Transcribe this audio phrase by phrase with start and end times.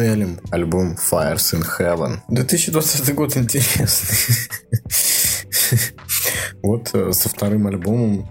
[0.00, 2.20] Селем, альбом Fires in Heaven.
[2.28, 4.16] 2020 год интересный.
[6.62, 8.26] Вот э, со вторым альбомом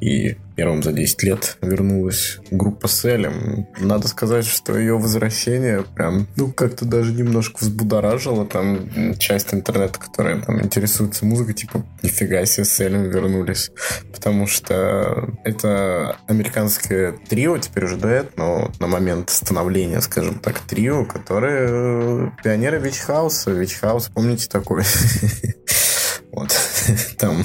[0.00, 3.66] и первым за 10 лет вернулась группа Селем.
[3.78, 8.46] Надо сказать, что ее возвращение прям, ну, как-то даже немножко взбудоражило.
[8.46, 13.70] Там часть интернета, которая там интересуется музыкой, типа, нифига себе, Селем вернулись.
[14.12, 21.04] Потому что это американское трио, теперь уже дуэт, но на момент становления, скажем так, трио,
[21.04, 23.50] которые э, пионеры Вичхауса.
[23.50, 24.84] Вичхаус, помните такой?
[26.32, 26.54] Вот.
[27.16, 27.42] Там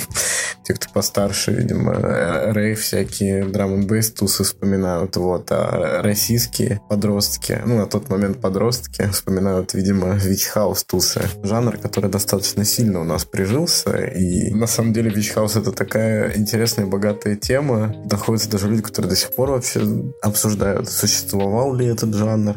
[0.63, 7.61] те, кто постарше, видимо, рейв всякие, драм н бейс тусы вспоминают, вот, а российские подростки,
[7.65, 11.21] ну, на тот момент подростки вспоминают, видимо, вич-хаус тусы.
[11.43, 16.85] Жанр, который достаточно сильно у нас прижился, и на самом деле вич-хаус это такая интересная,
[16.85, 17.95] богатая тема.
[18.09, 19.81] Находятся даже люди, которые до сих пор вообще
[20.21, 22.55] обсуждают, существовал ли этот жанр,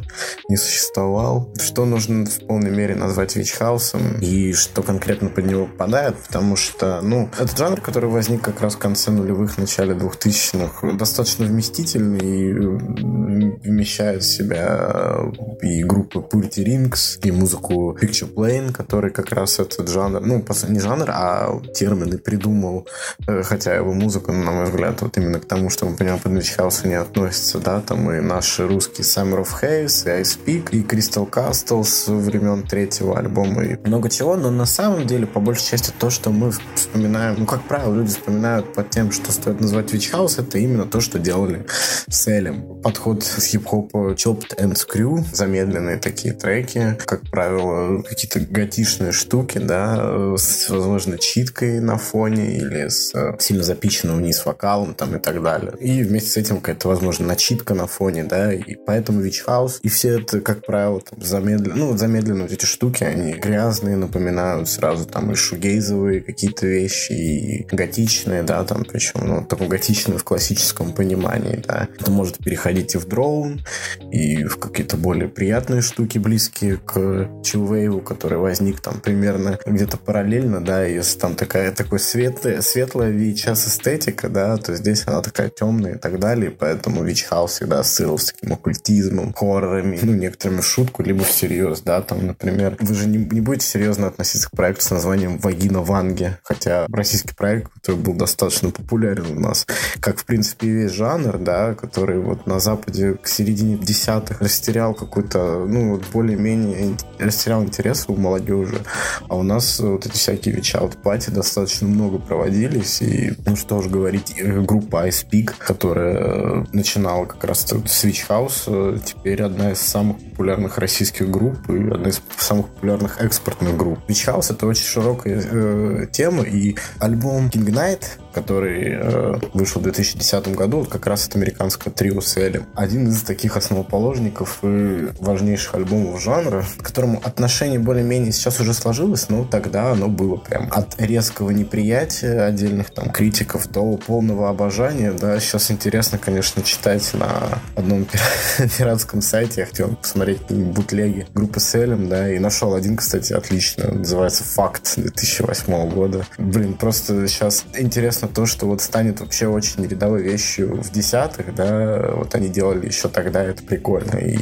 [0.48, 6.16] не существовал, что нужно в полной мере назвать вич-хаусом, и что конкретно под него попадает,
[6.16, 11.46] потому что, ну, этот жанр, который возник как раз в конце нулевых, начале двухтысячных, достаточно
[11.46, 15.16] вместительный и вмещает в себя
[15.62, 20.80] и группы Purity Rings, и музыку Picture Plane, который как раз этот жанр, ну, не
[20.80, 22.86] жанр, а термины придумал,
[23.26, 26.32] э, хотя его музыка, на мой взгляд, вот именно к тому, что мы понимаем, под
[26.32, 30.82] House не относится, да, там и наши русские Summer of Haze, и Ice Peak, и
[30.82, 35.92] Crystal Castles времен третьего альбома, и много чего, но на самом деле, по большей части,
[35.98, 40.12] то, что мы вспоминаем, ну, как правило, люди вспоминают под тем, что стоит назвать Witch
[40.12, 41.66] House, это именно то, что делали
[42.08, 42.80] с Элем.
[42.82, 50.36] Подход с хип-хопа Chopped and Screw, замедленные такие треки, как правило, какие-то готишные штуки, да,
[50.36, 55.72] с, возможно, читкой на фоне или с сильно запиченным вниз вокалом там и так далее.
[55.80, 59.78] И вместе с этим какая-то, возможно, начитка на фоне, да, и поэтому Witch House.
[59.82, 64.68] И все это, как правило, там, замедленно, ну, замедленные вот эти штуки, они грязные, напоминают
[64.68, 70.24] сразу там и шугейзовые какие-то вещи, и готичные, да, там, причем, ну, таком готичные в
[70.24, 71.88] классическом понимании, да.
[71.98, 73.64] Это может переходить и в дроун,
[74.10, 80.64] и в какие-то более приятные штуки, близкие к чилвейву, который возник там примерно где-то параллельно,
[80.64, 85.94] да, если там такая, такой светлая, светлая VHS эстетика, да, то здесь она такая темная
[85.94, 91.02] и так далее, поэтому Witch всегда ассоциировался с таким оккультизмом, хоррорами, ну, некоторыми в шутку,
[91.02, 94.90] либо всерьез, да, там, например, вы же не, не будете серьезно относиться к проекту с
[94.90, 99.66] названием «Вагина Ванги», хотя российский проект, который был достаточно популярен у нас,
[100.00, 105.64] как, в принципе, весь жанр, да, который вот на Западе к середине десятых растерял какой-то,
[105.66, 108.80] ну, более-менее растерял интерес у молодежи,
[109.28, 113.86] а у нас вот эти всякие вечаут пати достаточно много проводились, и, ну, что уж
[113.86, 120.78] говорить, группа Ice Peak, которая начинала как раз Switch House, теперь одна из самых популярных
[120.78, 123.98] российских групп и одна из самых популярных экспортных групп.
[124.08, 130.48] Switch House— это очень широкая э, тема, и альбом Knight который э, вышел в 2010
[130.54, 132.66] году, вот как раз от американского трио с Элем.
[132.74, 139.28] Один из таких основоположников и важнейших альбомов жанра, к которому отношение более-менее сейчас уже сложилось,
[139.28, 145.38] но тогда оно было прям от резкого неприятия отдельных там критиков до полного обожания, да,
[145.38, 148.06] сейчас интересно, конечно, читать на одном
[148.78, 153.92] пиратском сайте, я хотел посмотреть бутлеги группы с Элем, да, и нашел один, кстати, отлично,
[153.92, 156.26] называется «Факт» 2008 года.
[156.38, 161.54] Блин, просто сейчас интересно интересно то, что вот станет вообще очень рядовой вещью в десятых,
[161.54, 164.38] да, вот они делали еще тогда, это прикольно, и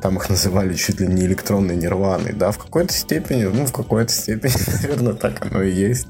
[0.00, 4.12] там их называли чуть ли не электронной нирваной, да, в какой-то степени, ну, в какой-то
[4.12, 6.08] степени, наверное, так оно и есть,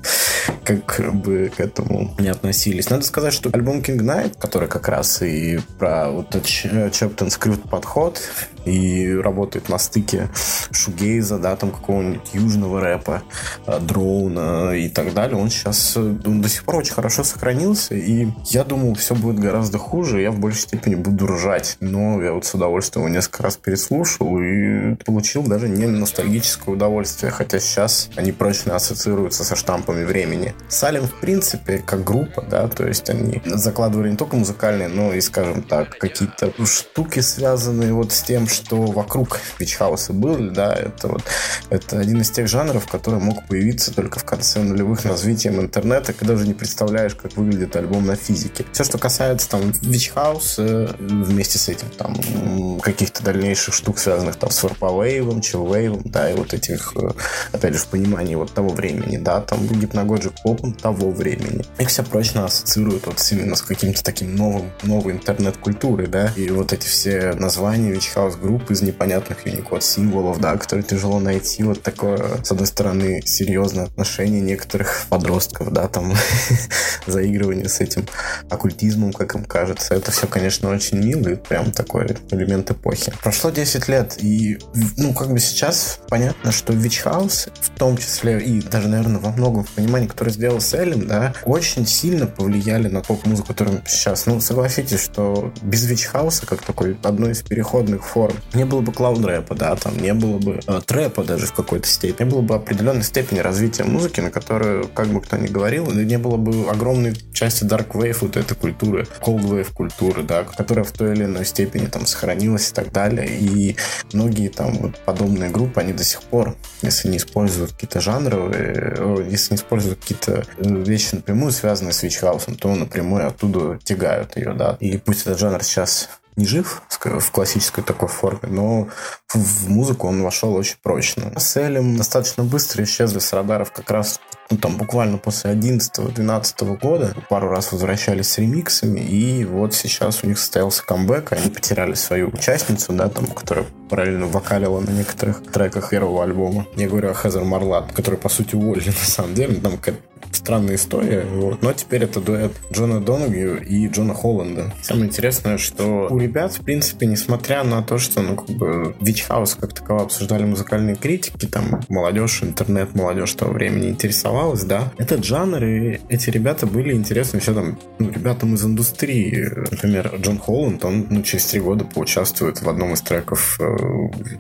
[0.65, 2.91] как бы к этому не относились.
[2.91, 7.63] Надо сказать, что альбом King Knight, который как раз и про вот этот Чептон скрыт
[7.71, 8.21] подход,
[8.67, 10.29] и работает на стыке
[10.73, 13.23] шугейза, да, там какого-нибудь южного рэпа,
[13.67, 15.39] э, дроуна и так далее.
[15.39, 19.79] Он сейчас он до сих пор очень хорошо сохранился, и я думал, все будет гораздо
[19.79, 21.77] хуже, я в большей степени буду ржать.
[21.81, 27.31] Но я вот с удовольствием его несколько раз переслушал и получил даже не ностальгическое удовольствие,
[27.31, 30.55] хотя сейчас они прочно ассоциируются со штампами времени.
[30.69, 35.21] Салем, в принципе, как группа, да, то есть они закладывали не только музыкальные, но и,
[35.21, 41.23] скажем так, какие-то штуки, связанные вот с тем, что вокруг Вичхауса был, да, это вот
[41.71, 46.35] это один из тех жанров, который мог появиться только в конце нулевых развитием интернета, когда
[46.35, 48.65] уже не представляешь, как выглядит альбом на физике.
[48.73, 54.63] Все, что касается там Вичхауса, вместе с этим там каких-то дальнейших штук, связанных там с
[54.63, 57.11] варпавейвом, чиллвейвом, да, и вот этих, э,
[57.53, 61.65] опять же, в понимании вот того времени, да, там гипногоджик хип-хопом того времени.
[61.79, 66.73] Их все прочно ассоциируют вот именно с каким-то таким новым, новой интернет-культурой, да, и вот
[66.73, 72.43] эти все названия House групп из непонятных Unicode символов, да, которые тяжело найти, вот такое,
[72.45, 76.15] с одной стороны, серьезное отношение некоторых подростков, да, там,
[77.07, 78.07] заигрывание с этим
[78.49, 79.95] оккультизмом, как им кажется.
[79.95, 83.13] Это все, конечно, очень мило, и прям такой элемент эпохи.
[83.23, 84.59] Прошло 10 лет, и,
[84.97, 89.33] ну, как бы сейчас понятно, что Witch House, в том числе, и даже, наверное, во
[89.33, 94.27] многом в понимании, которое сделал Селим, да, очень сильно повлияли на поп-музыку, которую сейчас.
[94.27, 98.93] Ну, согласитесь, что без Witch House, как такой одной из переходных форм, не было бы
[98.93, 102.55] клауд-рэпа, да, там не было бы э, трэпа даже в какой-то степени, не было бы
[102.55, 107.15] определенной степени развития музыки, на которую, как бы кто ни говорил, не было бы огромной
[107.33, 111.45] части Dark Wave вот этой культуры, Cold Wave культуры, да, которая в той или иной
[111.45, 113.29] степени там сохранилась и так далее.
[113.29, 113.77] И
[114.13, 119.55] многие там вот подобные группы, они до сих пор, если не используют какие-то жанровые, если
[119.55, 124.77] не используют какие-то э, вещи напрямую связанные с House, то напрямую оттуда тягают ее, да.
[124.81, 128.89] И пусть этот жанр сейчас не жив в классической такой форме, но
[129.33, 131.33] в музыку он вошел очень прочно.
[131.39, 137.15] С Элем достаточно быстро исчезли с радаров как раз ну, там буквально после 11-12 года.
[137.29, 142.29] Пару раз возвращались с ремиксами, и вот сейчас у них состоялся камбэк, они потеряли свою
[142.29, 146.67] участницу, да, там, которая параллельно вокалила на некоторых треках первого альбома.
[146.77, 149.55] Я говорю о Хезер Марлат, который, по сути, уволили на самом деле.
[149.57, 150.01] Там какая-то
[150.33, 151.25] странная история.
[151.25, 151.63] Вот.
[151.63, 154.73] Но теперь это дуэт Джона Донагью и Джона Холланда.
[154.83, 159.23] Самое интересное, что у ребят, в принципе, несмотря на то, что, ну, как бы, Вич
[159.23, 165.25] Хаус как таково обсуждали музыкальные критики, там, молодежь, интернет, молодежь того времени интересовалась, да, этот
[165.25, 169.53] жанр и эти ребята были интересны еще там, ну, ребятам из индустрии.
[169.71, 173.76] Например, Джон Холланд, он, ну, через три года поучаствует в одном из треков э,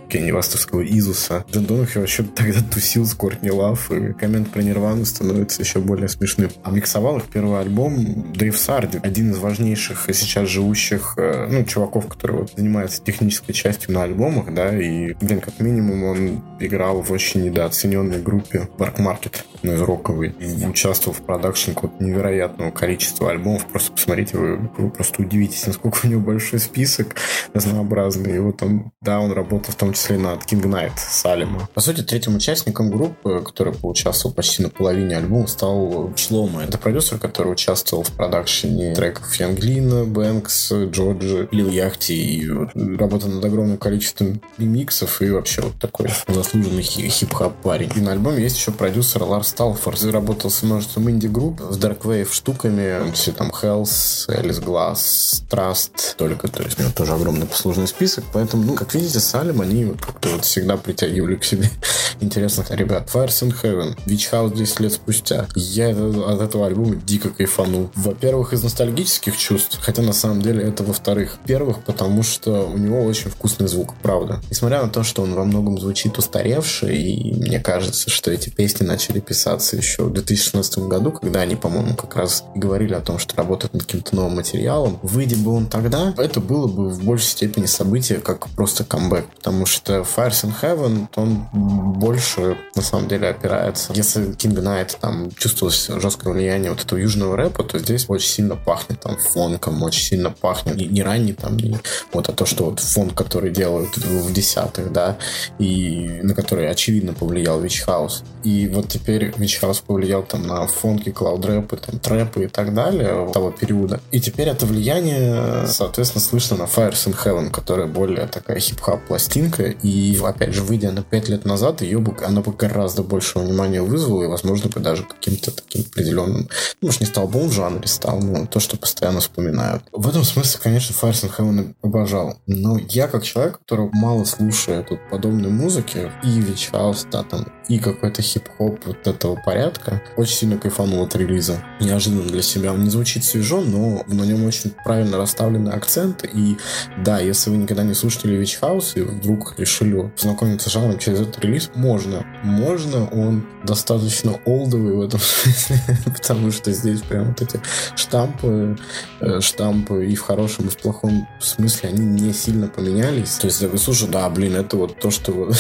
[0.08, 1.44] Кенни Вастовского Изуса.
[1.50, 6.08] Джон Донахью вообще тогда тусил с Кортни Лав, и коммент про Нирвану становится еще более
[6.08, 6.50] смешным.
[6.62, 12.06] А миксовал их первый альбом Дэйв Сарди, один из важнейших сейчас живущих, э, ну, чуваков,
[12.06, 17.10] который вот занимается технической частью на альбомах, да, и, блин, как минимум он играл в
[17.12, 23.30] очень недооцененной группе Bark Market, ну, из роковой, и участвовал в продакшн вот невероятного количества
[23.30, 23.66] альбомов.
[23.66, 27.16] Просто посмотрите, вы, вы просто удивитесь, насколько у него большой список
[27.52, 28.36] разнообразный.
[28.36, 31.68] И вот он, да, он работал в том числе над King Knight Салема.
[31.74, 36.64] По сути, третьим участником группы, который поучаствовал почти на половине альбома, стал Шлома.
[36.64, 42.48] Это продюсер, который участвовал в продакшене треков Янглина, Бэнкс, Джорджи, Лил Яхти и
[42.96, 47.90] работал над огромным количеством ремиксов и вообще вот такой заслуженный хип-хоп парень.
[47.96, 50.02] И на альбоме есть еще продюсер Ларс Талфорд.
[50.04, 56.62] Работал с множеством инди-групп, с Dark штуками, все там Hells, Alice Glass, Trust, только, то
[56.62, 60.28] есть у него тоже огромный послужный список, поэтому, ну, как видите, Салим, они вот как-то
[60.28, 61.70] вот всегда притягивали к себе
[62.20, 63.08] интересных ребят.
[63.12, 65.46] Fires in Heaven, Witch House 10 лет спустя.
[65.54, 67.90] Я от этого альбома дико кайфанул.
[67.94, 71.38] Во-первых, из ностальгических чувств, хотя на самом деле это во-вторых.
[71.46, 74.40] Первых, потому что у него очень вкусный звук, правда.
[74.50, 78.84] Несмотря на то, что он во многом звучит устаревше, и мне кажется, что эти песни
[78.84, 83.36] начали писаться еще в 2016 году, когда они, по-моему, как раз говорили о том, что
[83.36, 84.98] работают над каким-то новым материалом.
[85.02, 89.66] Выйдя бы он тогда, это было бы в большей степени событие, как просто камбэк, потому
[89.66, 93.92] что Fires in Heaven, он больше, на самом деле, опирается.
[93.94, 98.56] Если King Knight там чувствовалось жесткое влияние вот этого южного рэпа, то здесь очень сильно
[98.56, 101.78] пахнет там фонком, очень сильно пахнет не, не ранний там, не
[102.12, 105.16] вот, а то, что вот фон, который делают в десятых, да,
[105.58, 108.22] и на который очевидно повлиял Witch House.
[108.42, 113.30] И вот теперь Witch House повлиял там на фонки, клауд-рэпы, там, трэпы и так далее
[113.32, 114.00] того периода.
[114.10, 118.60] И теперь это влияние, соответственно, слышно на Fires in Heaven, которая более такая
[118.98, 119.64] пластинка.
[119.64, 123.82] И, опять же, выйдя на 5 лет назад, ее бы, она бы гораздо больше внимания
[123.82, 126.48] вызвала, и, возможно, бы даже каким-то таким определенным,
[126.80, 129.84] ну, может, не столбом в жанре стал, но то, что постоянно вспоминают.
[129.92, 132.38] В этом смысле, конечно, Fires in Heaven обожал.
[132.46, 136.40] Но я, как человек, который мало слушает вот подобной музыки, и
[136.72, 141.62] House, да, там, и какой-то хип-хоп вот этого порядка, очень сильно кайфанул от релиза.
[141.80, 142.72] Неожиданно для себя.
[142.72, 146.28] Он не звучит свежо, но на нем очень правильно расставлены акценты.
[146.32, 146.56] И
[147.04, 151.20] да, если вы никогда не слушали Witch House и вдруг решили познакомиться с жанром через
[151.20, 152.24] этот релиз, можно.
[152.42, 157.60] Можно, он достаточно олдовый в этом смысле, потому что здесь прям вот эти
[157.96, 158.76] штампы,
[159.20, 163.36] э, штампы и в хорошем, и в плохом смысле, они не сильно поменялись.
[163.36, 165.50] То есть, вы слушаете, да, блин, это вот то, что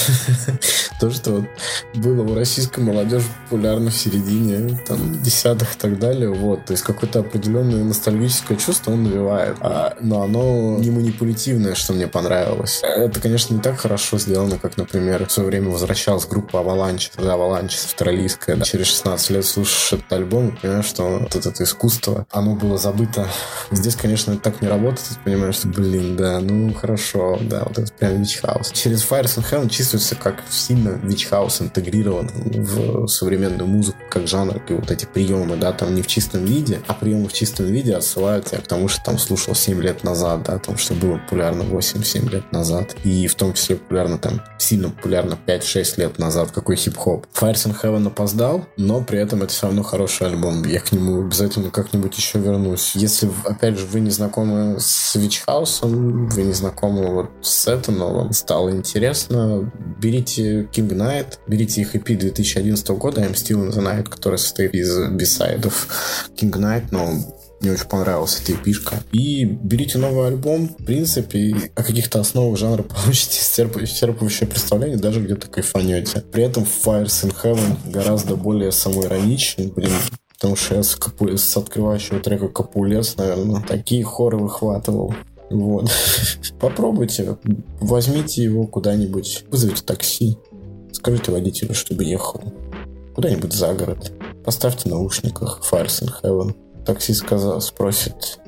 [1.00, 1.44] то, что вот
[1.94, 6.30] было у российской молодежи популярно в середине там, десятых и так далее.
[6.30, 6.64] Вот.
[6.66, 9.56] То есть какое-то определенное ностальгическое чувство он навевает.
[9.60, 12.80] А, но оно не манипулятивное, что мне понравилось.
[12.82, 17.34] Это, конечно, не так хорошо сделано, как, например, в свое время возвращалась группа Avalanche, тогда
[17.34, 18.56] Avalanche австралийская.
[18.56, 18.64] Да.
[18.64, 23.28] Через 16 лет слушаешь этот альбом понимаешь, что вот это искусство, оно было забыто.
[23.70, 25.00] Здесь, конечно, это так не работает.
[25.08, 28.72] Ты понимаешь, что, блин, да, ну хорошо, да, вот это прям Вич Хаус.
[28.72, 34.62] Через Fires and Heaven чувствуется, как сильно Вич Хаус интегрирован в современную музыку, как жанр,
[34.68, 37.94] и вот эти приемы, да, там не в чистом виде, а приемы в чистом виде
[37.94, 41.18] отсылают тебя к тому, что там слушал 7 лет назад, да, о том, что было
[41.18, 46.50] популярно 8-7 лет назад, и в том числе популярно там, сильно популярно 5-6 лет назад,
[46.50, 47.24] какой хип-хоп.
[47.32, 50.64] Fires and Heaven опоздал, но при этом это все равно хороший альбом.
[50.64, 52.96] Я к нему обязательно как-нибудь еще вернусь.
[52.96, 57.98] Если, опять же, вы не знакомы с Вич Хаусом, вы не знакомы вот с этим,
[57.98, 63.72] но вам стало интересно, берите King Knight, берите их EP 2011 года, I'm Still in
[63.72, 67.12] the Night, который состоит из бисайдов King Knight, но
[67.60, 69.02] мне очень понравилась эта эпишка.
[69.12, 70.68] И берите новый альбом.
[70.68, 76.20] В принципе, о каких-то основах жанра получите исчерпывающее представление, даже где-то кайфанете.
[76.20, 79.90] При этом Fires in Heaven гораздо более самоироничный, блин,
[80.34, 81.34] Потому что я с, капу...
[81.36, 85.14] с открывающего трека Капулес, наверное, такие хоры выхватывал.
[85.50, 85.90] Вот.
[86.60, 87.38] Попробуйте,
[87.80, 90.36] возьмите его куда-нибудь, вызовите такси,
[90.92, 92.42] скажите водителю, чтобы ехал
[93.14, 94.12] куда-нибудь за город.
[94.44, 96.54] Поставьте наушниках Fires in Heaven
[96.86, 98.38] таксист сказал, спросит,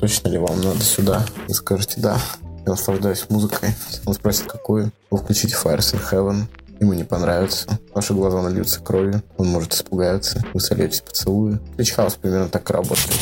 [0.00, 1.24] точно ли вам надо сюда.
[1.48, 2.18] Вы скажете, да.
[2.64, 3.74] Я наслаждаюсь музыкой.
[4.04, 4.92] Он спросит, какую.
[5.10, 6.44] Вы включите Fires in Heaven.
[6.78, 7.78] Ему не понравится.
[7.94, 9.22] Ваши глаза нальются кровью.
[9.38, 10.44] Он может испугаться.
[10.52, 11.02] Вы сольетесь.
[11.24, 13.14] Twitch House примерно так работает.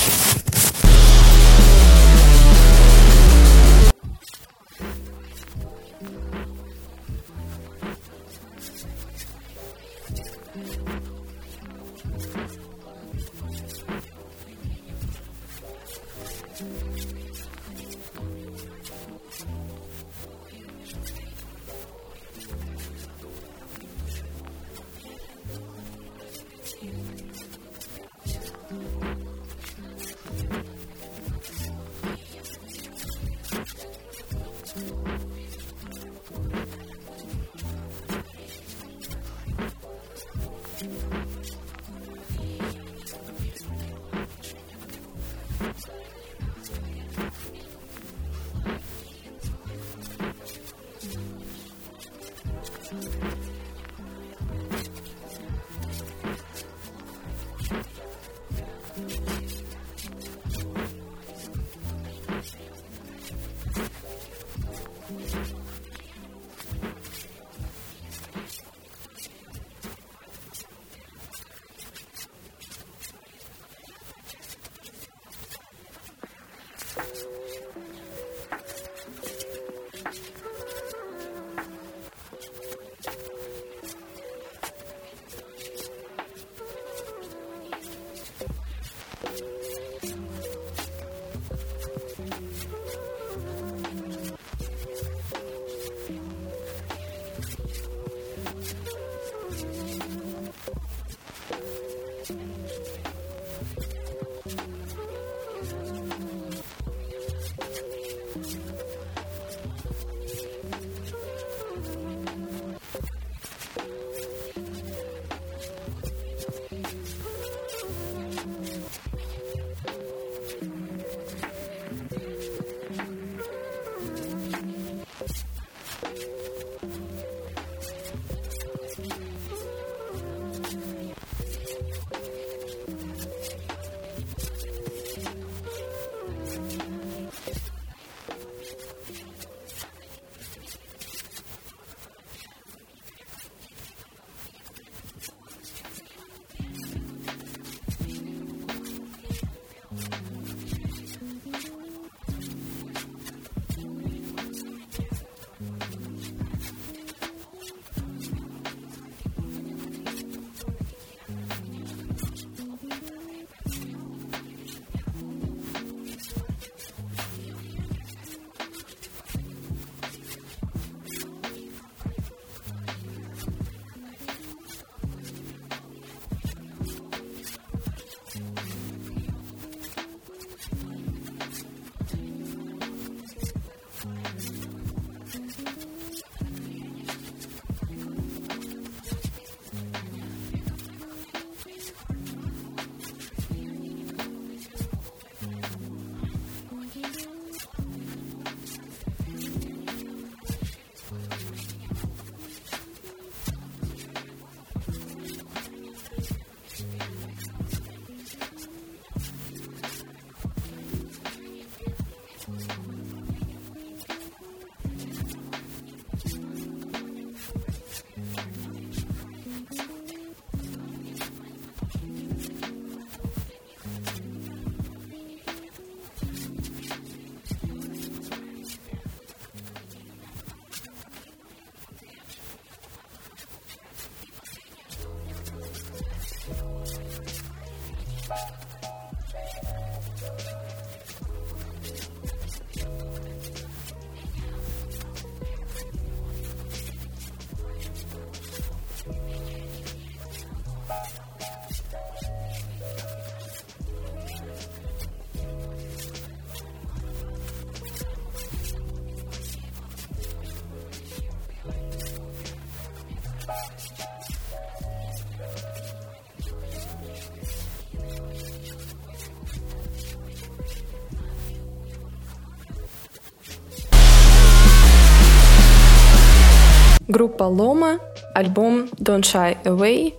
[277.08, 277.98] Группа Лома,
[278.34, 280.14] альбом Don't Shy Away.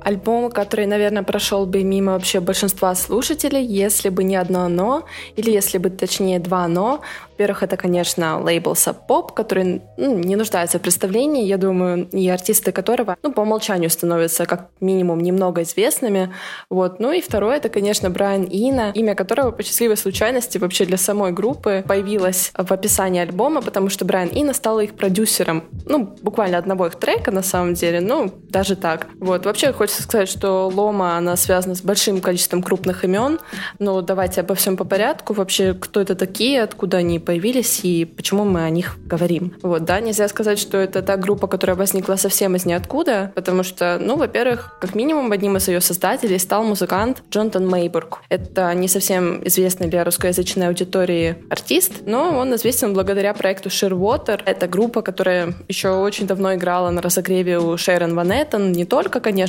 [0.00, 5.04] Альбом, который, наверное, прошел бы мимо вообще большинства слушателей, если бы не одно «но»,
[5.36, 7.00] или если бы, точнее, два «но».
[7.42, 11.44] Во-первых, это, конечно, лейбл Sub который ну, не нуждается в представлении.
[11.44, 16.32] Я думаю, и артисты которого, ну, по умолчанию становятся как минимум немного известными.
[16.70, 17.00] Вот.
[17.00, 21.32] Ну и второе, это, конечно, Брайан Ина, имя которого по счастливой случайности вообще для самой
[21.32, 25.64] группы появилось в описании альбома, потому что Брайан Ина стал их продюсером.
[25.86, 28.00] Ну, буквально одного их трека, на самом деле.
[28.00, 29.08] Ну, даже так.
[29.18, 29.46] Вот.
[29.52, 33.38] Вообще, хочется сказать, что Лома, она связана с большим количеством крупных имен.
[33.78, 35.34] Но давайте обо всем по порядку.
[35.34, 39.54] Вообще, кто это такие, откуда они появились и почему мы о них говорим.
[39.60, 43.98] Вот, да, нельзя сказать, что это та группа, которая возникла совсем из ниоткуда, потому что,
[44.00, 48.20] ну, во-первых, как минимум одним из ее создателей стал музыкант Джонатан Мейбург.
[48.30, 54.40] Это не совсем известный для русскоязычной аудитории артист, но он известен благодаря проекту Shearwater.
[54.46, 59.20] Это группа, которая еще очень давно играла на разогреве у Шерон Ван Эттон, не только,
[59.20, 59.41] конечно,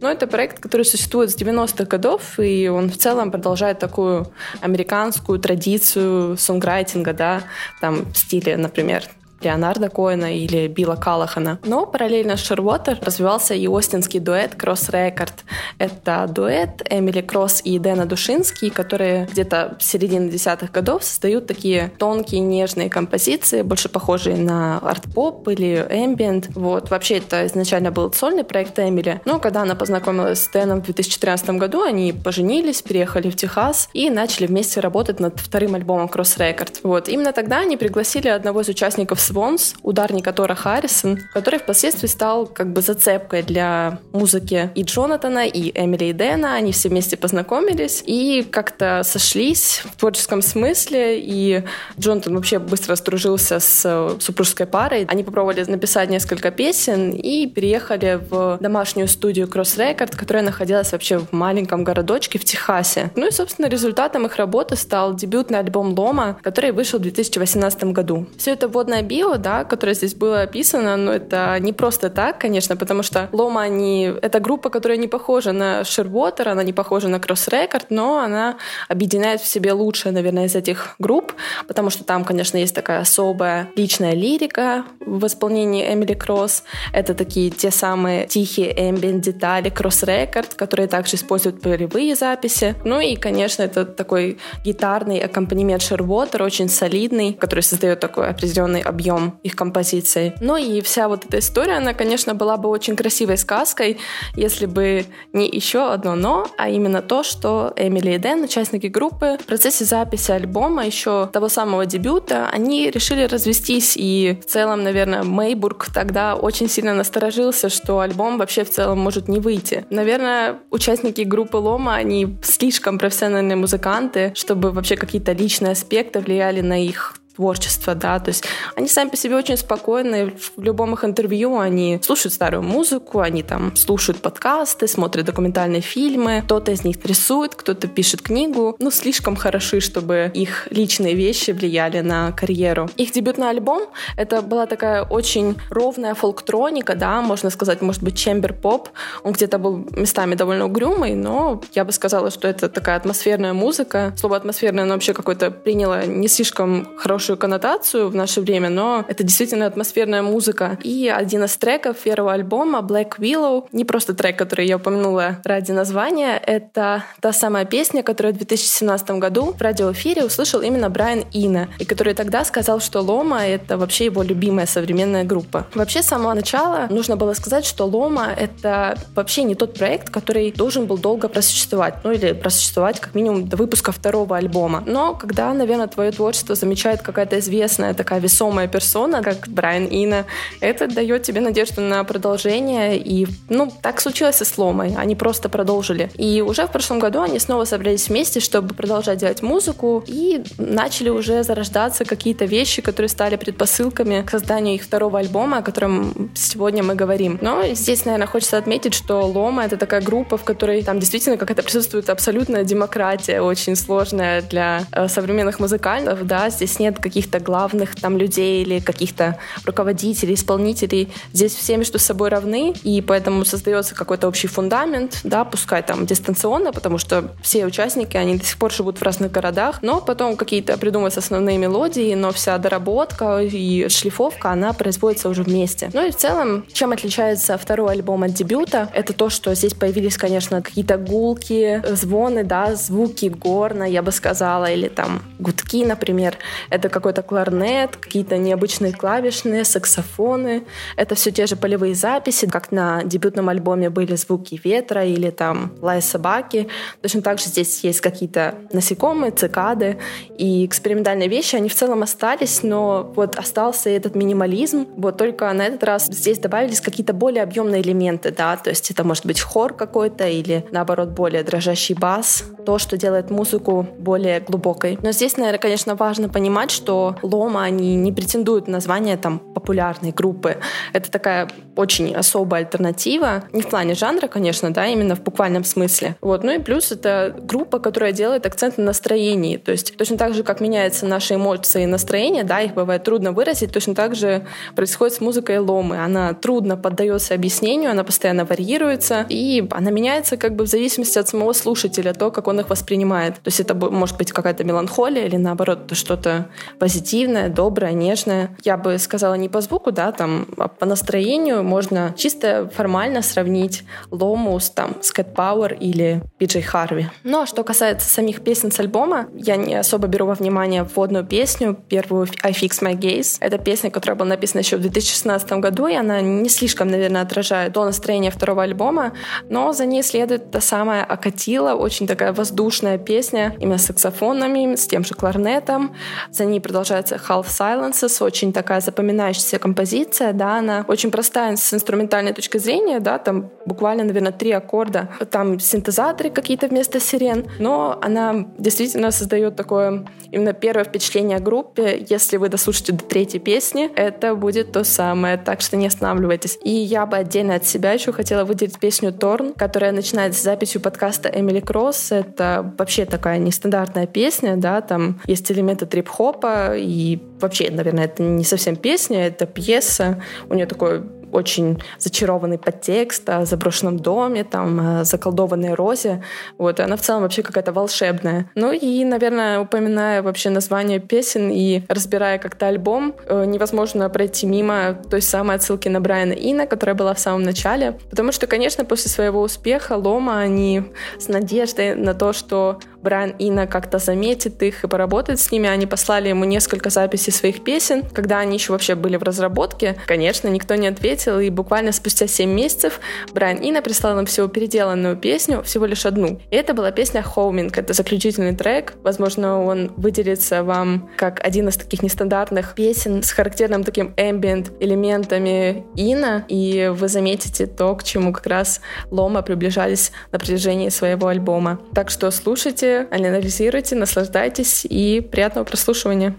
[0.00, 4.26] но это проект, который существует с 90-х годов, и он в целом продолжает такую
[4.60, 7.42] американскую традицию сонграйтинга да,
[7.80, 9.04] там в стиле, например,
[9.40, 11.58] Леонарда Коэна или Билла Каллахана.
[11.64, 15.44] Но параллельно с Shearwater развивался и остинский дуэт Cross Record.
[15.78, 21.92] Это дуэт Эмили Кросс и Дэна Душинский, которые где-то в середине десятых годов создают такие
[21.98, 26.48] тонкие, нежные композиции, больше похожие на арт-поп или эмбиент.
[26.54, 26.90] Вот.
[26.90, 29.20] Вообще это изначально был сольный проект Эмили.
[29.24, 34.10] Но когда она познакомилась с Дэном в 2013 году, они поженились, переехали в Техас и
[34.10, 36.80] начали вместе работать над вторым альбомом Cross Record.
[36.82, 37.08] Вот.
[37.08, 42.72] Именно тогда они пригласили одного из участников Swans, ударник Тора Харрисон, который впоследствии стал как
[42.72, 46.54] бы зацепкой для музыки и Джонатана, и Эмили и Дэна.
[46.54, 51.64] Они все вместе познакомились и как-то сошлись в творческом смысле, и
[51.98, 55.04] Джонатан вообще быстро сдружился с супружеской парой.
[55.08, 61.18] Они попробовали написать несколько песен и переехали в домашнюю студию Cross Record, которая находилась вообще
[61.18, 63.10] в маленьком городочке в Техасе.
[63.16, 68.26] Ну и, собственно, результатом их работы стал дебютный альбом Лома, который вышел в 2018 году.
[68.38, 72.38] Все это вводное би био, да, которое здесь было описано, но это не просто так,
[72.38, 74.12] конечно, потому что Лома, они...
[74.22, 78.56] это группа, которая не похожа на Shearwater, она не похожа на Cross Record, но она
[78.88, 81.32] объединяет в себе лучшее, наверное, из этих групп,
[81.66, 86.64] потому что там, конечно, есть такая особая личная лирика в исполнении Эмили Кросс.
[86.92, 92.74] Это такие те самые тихие ambient детали Cross Record, которые также используют полевые записи.
[92.84, 99.07] Ну и, конечно, это такой гитарный аккомпанемент Shearwater, очень солидный, который создает такой определенный объем
[99.08, 100.34] объем их композиций.
[100.40, 103.98] Ну и вся вот эта история, она, конечно, была бы очень красивой сказкой,
[104.36, 109.38] если бы не еще одно «но», а именно то, что Эмили и Дэн, участники группы,
[109.40, 115.22] в процессе записи альбома, еще того самого дебюта, они решили развестись, и в целом, наверное,
[115.22, 119.84] Мейбург тогда очень сильно насторожился, что альбом вообще в целом может не выйти.
[119.90, 126.84] Наверное, участники группы Лома, они слишком профессиональные музыканты, чтобы вообще какие-то личные аспекты влияли на
[126.84, 131.60] их творчества, да, то есть они сами по себе очень спокойны, в любом их интервью
[131.60, 137.54] они слушают старую музыку, они там слушают подкасты, смотрят документальные фильмы, кто-то из них рисует,
[137.54, 142.90] кто-то пишет книгу, ну, слишком хороши, чтобы их личные вещи влияли на карьеру.
[142.96, 143.82] Их дебютный альбом—
[144.16, 148.88] это была такая очень ровная фолктроника, да, можно сказать, может быть, чембер поп,
[149.22, 154.12] он где-то был местами довольно угрюмый, но я бы сказала, что это такая атмосферная музыка.
[154.16, 159.04] Слово атмосферное, оно вообще какое-то приняло не слишком хороший хорошую коннотацию в наше время, но
[159.06, 160.78] это действительно атмосферная музыка.
[160.82, 165.72] И один из треков первого альбома Black Willow, не просто трек, который я упомянула ради
[165.72, 171.68] названия, это та самая песня, которую в 2017 году в радиоэфире услышал именно Брайан Ина,
[171.78, 175.66] и который тогда сказал, что Лома— это вообще его любимая современная группа.
[175.74, 180.50] Вообще, с самого начала нужно было сказать, что Лома— это вообще не тот проект, который
[180.50, 184.82] должен был долго просуществовать, ну или просуществовать как минимум до выпуска второго альбома.
[184.86, 190.24] Но когда, наверное, твое творчество замечает как какая-то известная такая весомая персона, как Брайан Ина,
[190.60, 192.96] это дает тебе надежду на продолжение.
[192.96, 194.94] И, ну, так случилось с Ломой.
[194.96, 196.10] Они просто продолжили.
[196.16, 200.04] И уже в прошлом году они снова собрались вместе, чтобы продолжать делать музыку.
[200.06, 205.62] И начали уже зарождаться какие-то вещи, которые стали предпосылками к созданию их второго альбома, о
[205.62, 207.38] котором сегодня мы говорим.
[207.40, 211.64] Но здесь, наверное, хочется отметить, что Лома— это такая группа, в которой там действительно какая-то
[211.64, 218.18] присутствует абсолютная демократия, очень сложная для э, современных музыкантов, да, здесь нет каких-то главных там
[218.18, 221.08] людей или каких-то руководителей, исполнителей.
[221.32, 226.72] Здесь все между собой равны, и поэтому создается какой-то общий фундамент, да, пускай там дистанционно,
[226.72, 230.76] потому что все участники, они до сих пор живут в разных городах, но потом какие-то
[230.76, 235.90] придумываются основные мелодии, но вся доработка и шлифовка, она производится уже вместе.
[235.94, 240.16] Ну и в целом, чем отличается второй альбом от дебюта, это то, что здесь появились,
[240.18, 246.36] конечно, какие-то гулки, звоны, да, звуки горна, я бы сказала, или там гудки, например.
[246.70, 250.64] Это какой-то кларнет, какие-то необычные клавишные, саксофоны.
[250.96, 255.72] Это все те же полевые записи, как на дебютном альбоме были звуки ветра или там
[255.80, 256.68] лай собаки.
[257.02, 259.98] Точно так же здесь есть какие-то насекомые, цикады
[260.36, 261.56] и экспериментальные вещи.
[261.56, 264.86] Они в целом остались, но вот остался этот минимализм.
[264.96, 269.04] Вот только на этот раз здесь добавились какие-то более объемные элементы, да, то есть это
[269.04, 274.98] может быть хор какой-то или наоборот более дрожащий бас, то, что делает музыку более глубокой.
[275.02, 280.12] Но здесь, наверное, конечно, важно понимать, что Лома, они не претендуют на название там популярной
[280.12, 280.58] группы.
[280.92, 283.44] Это такая очень особая альтернатива.
[283.52, 286.16] Не в плане жанра, конечно, да, именно в буквальном смысле.
[286.20, 286.42] Вот.
[286.42, 289.56] Ну и плюс это группа, которая делает акцент на настроении.
[289.56, 293.32] То есть точно так же, как меняются наши эмоции и настроение, да, их бывает трудно
[293.32, 295.98] выразить, точно так же происходит с музыкой Ломы.
[295.98, 301.28] Она трудно поддается объяснению, она постоянно варьируется, и она меняется как бы в зависимости от
[301.28, 303.34] самого слушателя, то, как он их воспринимает.
[303.34, 306.48] То есть это может быть какая-то меланхолия или наоборот что-то
[306.80, 308.56] позитивное, доброе, нежное.
[308.64, 313.84] Я бы сказала не по звуку, да, там, а по настроению можно чисто формально сравнить
[314.10, 317.08] Лому с там с Cat Power или Пиджей Харви.
[317.24, 321.24] Ну а что касается самих песен с альбома, я не особо беру во внимание вводную
[321.24, 323.36] песню, первую I Fix My Gaze.
[323.40, 327.74] Это песня, которая была написана еще в 2016 году, и она не слишком, наверное, отражает
[327.74, 329.12] то настроение второго альбома,
[329.48, 334.86] но за ней следует та самая Акатила, очень такая воздушная песня, именно с саксофонами, с
[334.86, 335.94] тем же кларнетом.
[336.30, 342.32] За ней продолжается Half Silences, очень такая запоминающаяся композиция, да, она очень простая с инструментальной
[342.32, 345.10] точки зрения, да, там буквально, наверное, три аккорда.
[345.30, 352.04] Там синтезаторы какие-то вместо сирен, но она действительно создает такое именно первое впечатление о группе.
[352.08, 356.58] Если вы дослушаете до третьей песни, это будет то самое, так что не останавливайтесь.
[356.62, 360.80] И я бы отдельно от себя еще хотела выделить песню «Торн», которая начинается с записью
[360.80, 362.12] подкаста Эмили Кросс.
[362.12, 368.44] Это вообще такая нестандартная песня, да, там есть элементы трип-хопа, и вообще, наверное, это не
[368.44, 370.22] совсем песня, это пьеса.
[370.48, 371.02] У нее такой
[371.38, 376.22] очень зачарованный подтекст о заброшенном доме, там, о заколдованной розе.
[376.58, 378.50] Вот, и она в целом вообще какая-то волшебная.
[378.54, 384.98] Ну и, наверное, упоминая вообще название песен и разбирая как-то альбом, э, невозможно пройти мимо
[385.10, 387.98] той самой отсылки на Брайана Ина, которая была в самом начале.
[388.10, 390.82] Потому что, конечно, после своего успеха Лома, они
[391.18, 395.68] с надеждой на то, что Брайан Ина как-то заметит их и поработает с ними.
[395.68, 399.96] Они послали ему несколько записей своих песен, когда они еще вообще были в разработке.
[400.06, 403.00] Конечно, никто не ответил, и буквально спустя 7 месяцев
[403.32, 406.40] Брайан Ина прислал нам всего переделанную песню, всего лишь одну.
[406.50, 407.72] И это была песня «Homing».
[407.74, 408.94] Это заключительный трек.
[409.02, 415.84] Возможно, он выделится вам как один из таких нестандартных песен с характерным таким ambient элементами
[415.94, 418.80] Ина, и вы заметите то, к чему как раз
[419.10, 421.80] Лома приближались на протяжении своего альбома.
[421.94, 426.34] Так что слушайте слушайте, анализируйте, наслаждайтесь и приятного прослушивания.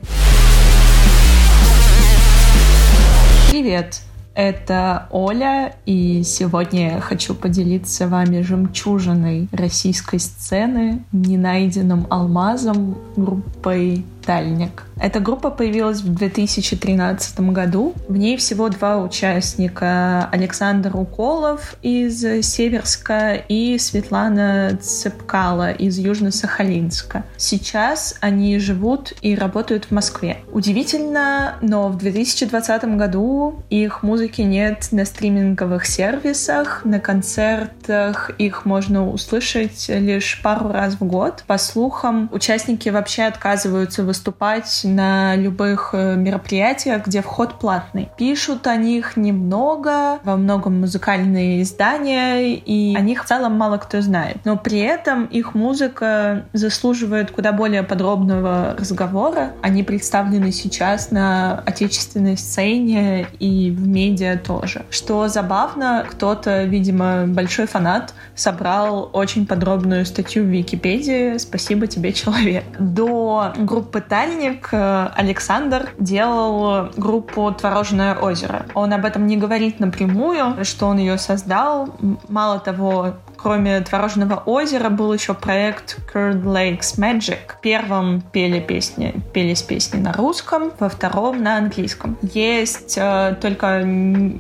[3.52, 4.02] Привет!
[4.36, 14.06] Это Оля, и сегодня я хочу поделиться с вами жемчужиной российской сцены, ненайденным алмазом группой
[14.30, 14.84] «Тальник».
[15.02, 17.96] Эта группа появилась в 2013 году.
[18.08, 20.30] В ней всего два участника.
[20.32, 27.24] Александр Уколов из Северска и Светлана Цепкала из Южно-Сахалинска.
[27.38, 30.40] Сейчас они живут и работают в Москве.
[30.52, 39.10] Удивительно, но в 2020 году их музыки нет на стриминговых сервисах, на концертах их можно
[39.10, 41.46] услышать лишь пару раз в год.
[41.48, 48.10] По слухам, участники вообще отказываются выступать выступать на любых э, мероприятиях, где вход платный.
[48.18, 54.02] Пишут о них немного, во многом музыкальные издания, и о них в целом мало кто
[54.02, 54.40] знает.
[54.44, 59.54] Но при этом их музыка заслуживает куда более подробного разговора.
[59.62, 64.82] Они представлены сейчас на отечественной сцене и в медиа тоже.
[64.90, 71.38] Что забавно, кто-то, видимо, большой фанат, собрал очень подробную статью в Википедии.
[71.38, 72.66] Спасибо тебе, человек.
[72.78, 78.66] До группы «Тальник» Александр делал группу «Творожное озеро».
[78.74, 81.96] Он об этом не говорит напрямую, что он ее создал.
[82.28, 87.38] Мало того, Кроме «Творожного озера» был еще проект Curd Lakes Magic.
[87.48, 92.18] В первом пели песни, пелись песни на русском, во втором на английском.
[92.22, 93.88] Есть э, только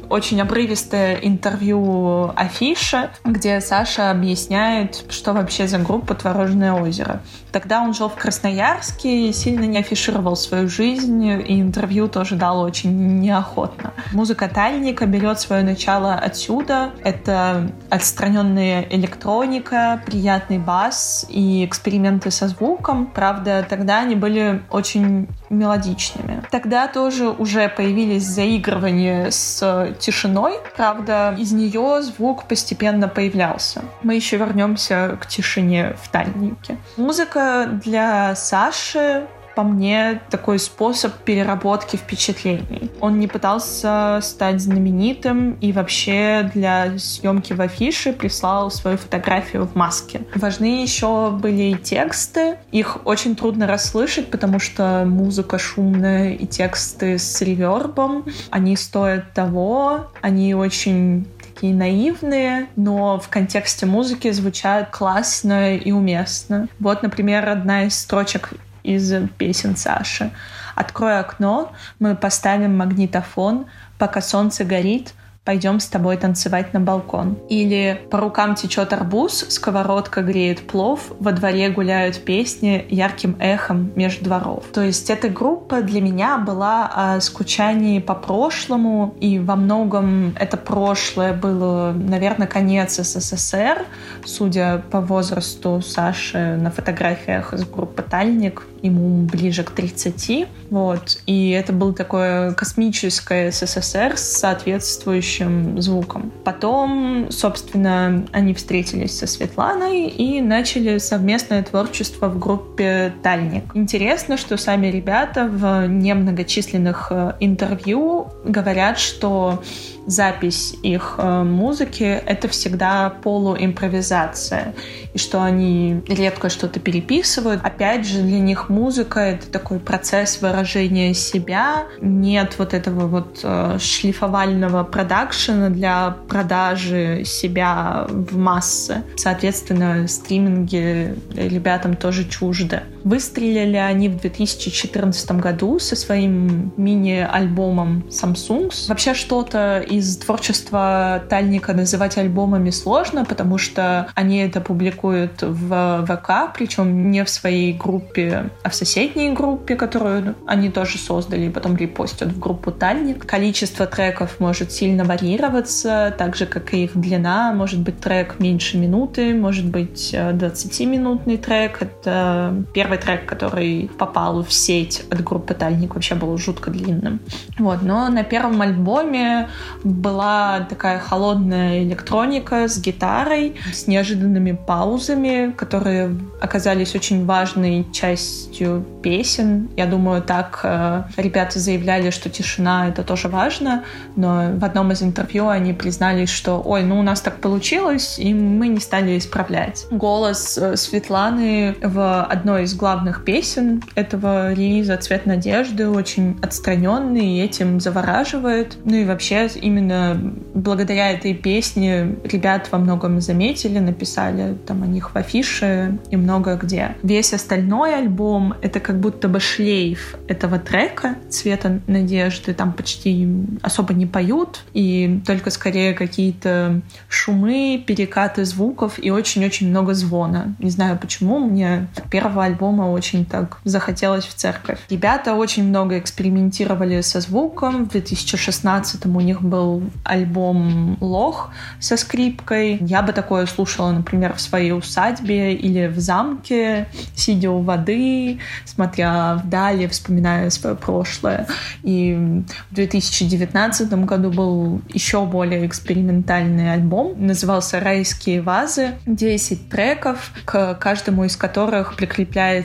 [0.09, 7.21] очень обрывистое интервью афиша, где Саша объясняет, что вообще за группа «Творожное озеро».
[7.53, 12.61] Тогда он жил в Красноярске и сильно не афишировал свою жизнь, и интервью тоже дал
[12.61, 13.93] очень неохотно.
[14.11, 16.91] Музыка Тальника берет свое начало отсюда.
[17.03, 23.05] Это отстраненная электроника, приятный бас и эксперименты со звуком.
[23.07, 26.43] Правда, тогда они были очень мелодичными.
[26.51, 30.53] Тогда тоже уже появились заигрывания с тишиной.
[30.75, 33.83] Правда, из нее звук постепенно появлялся.
[34.03, 36.77] Мы еще вернемся к тишине в Тальнике.
[36.97, 39.27] Музыка для Саши
[39.59, 42.89] по мне, такой способ переработки впечатлений.
[43.01, 49.75] Он не пытался стать знаменитым и вообще для съемки в афише прислал свою фотографию в
[49.75, 50.21] маске.
[50.33, 52.55] Важны еще были и тексты.
[52.71, 58.23] Их очень трудно расслышать, потому что музыка шумная и тексты с ревербом.
[58.51, 66.69] Они стоят того, они очень такие наивные, но в контексте музыки звучат классно и уместно.
[66.79, 68.53] Вот, например, одна из строчек
[68.95, 70.31] из песен Саши.
[70.75, 73.65] «Открой окно, мы поставим магнитофон,
[73.97, 75.13] пока солнце горит,
[75.49, 77.35] пойдем с тобой танцевать на балкон.
[77.49, 84.25] Или по рукам течет арбуз, сковородка греет плов, во дворе гуляют песни ярким эхом между
[84.25, 84.65] дворов.
[84.71, 90.55] То есть эта группа для меня была о скучании по прошлому, и во многом это
[90.55, 93.87] прошлое было, наверное, конец СССР,
[94.25, 100.47] судя по возрасту Саши на фотографиях из группы «Тальник», ему ближе к 30.
[100.69, 101.19] Вот.
[101.25, 106.31] И это был такое космическое СССР с соответствующим звуком.
[106.43, 113.63] Потом, собственно, они встретились со Светланой и начали совместное творчество в группе «Тальник».
[113.73, 119.61] Интересно, что сами ребята в немногочисленных э, интервью говорят, что
[120.09, 124.73] запись их э, музыки— это всегда полуимпровизация,
[125.13, 127.61] и что они редко что-то переписывают.
[127.63, 131.85] Опять же, для них музыка— это такой процесс выражения себя.
[132.01, 139.03] Нет вот этого вот э, шлифовального продакшена для продажи себя в массы.
[139.15, 142.81] Соответственно, стриминги ребятам тоже чужды.
[143.03, 148.71] Выстрелили они в 2014 году со своим мини-альбомом Samsung.
[148.87, 156.53] Вообще что-то из творчества Тальника называть альбомами сложно, потому что они это публикуют в ВК,
[156.55, 161.75] причем не в своей группе, а в соседней группе, которую они тоже создали, и потом
[161.75, 163.25] репостят в группу Тальник.
[163.25, 167.53] Количество треков может сильно варьироваться, так же, как и их длина.
[167.53, 171.81] Может быть трек меньше минуты, может быть 20-минутный трек.
[171.81, 177.19] Это первый первый трек, который попал в сеть от группы Тальник, вообще был жутко длинным.
[177.59, 179.49] Вот, но на первом альбоме
[179.83, 189.69] была такая холодная электроника с гитарой, с неожиданными паузами, которые оказались очень важной частью песен.
[189.77, 193.83] Я думаю, так э, ребята заявляли, что тишина— это тоже важно,
[194.15, 198.33] но в одном из интервью они признались, что «Ой, ну у нас так получилось, и
[198.33, 199.85] мы не стали исправлять».
[199.91, 207.41] Голос э, Светланы в одной из главных песен этого релиза «Цвет надежды» очень отстраненный и
[207.41, 208.77] этим завораживает.
[208.85, 210.17] Ну и вообще именно
[210.53, 216.55] благодаря этой песне ребят во многом заметили, написали там о них в афише и много
[216.55, 216.95] где.
[217.03, 222.53] Весь остальной альбом— это как будто бы шлейф этого трека «Цвета надежды».
[222.53, 223.27] Там почти
[223.61, 230.55] особо не поют, и только скорее какие-то шумы, перекаты звуков и очень-очень много звона.
[230.59, 234.79] Не знаю почему, мне первого альбома альбома очень так захотелось в церковь.
[234.89, 237.85] Ребята очень много экспериментировали со звуком.
[237.85, 242.77] В 2016 у них был альбом «Лох» со скрипкой.
[242.81, 249.35] Я бы такое слушала, например, в своей усадьбе или в замке, сидя у воды, смотря
[249.43, 251.47] вдали, вспоминая свое прошлое.
[251.83, 257.15] И в 2019 году был еще более экспериментальный альбом.
[257.17, 258.91] Назывался «Райские вазы».
[259.05, 262.58] 10 треков, к каждому из которых прикрепляется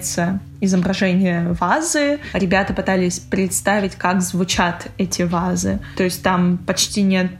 [0.60, 2.18] изображение вазы.
[2.32, 5.78] Ребята пытались представить, как звучат эти вазы.
[5.96, 7.30] То есть там почти нет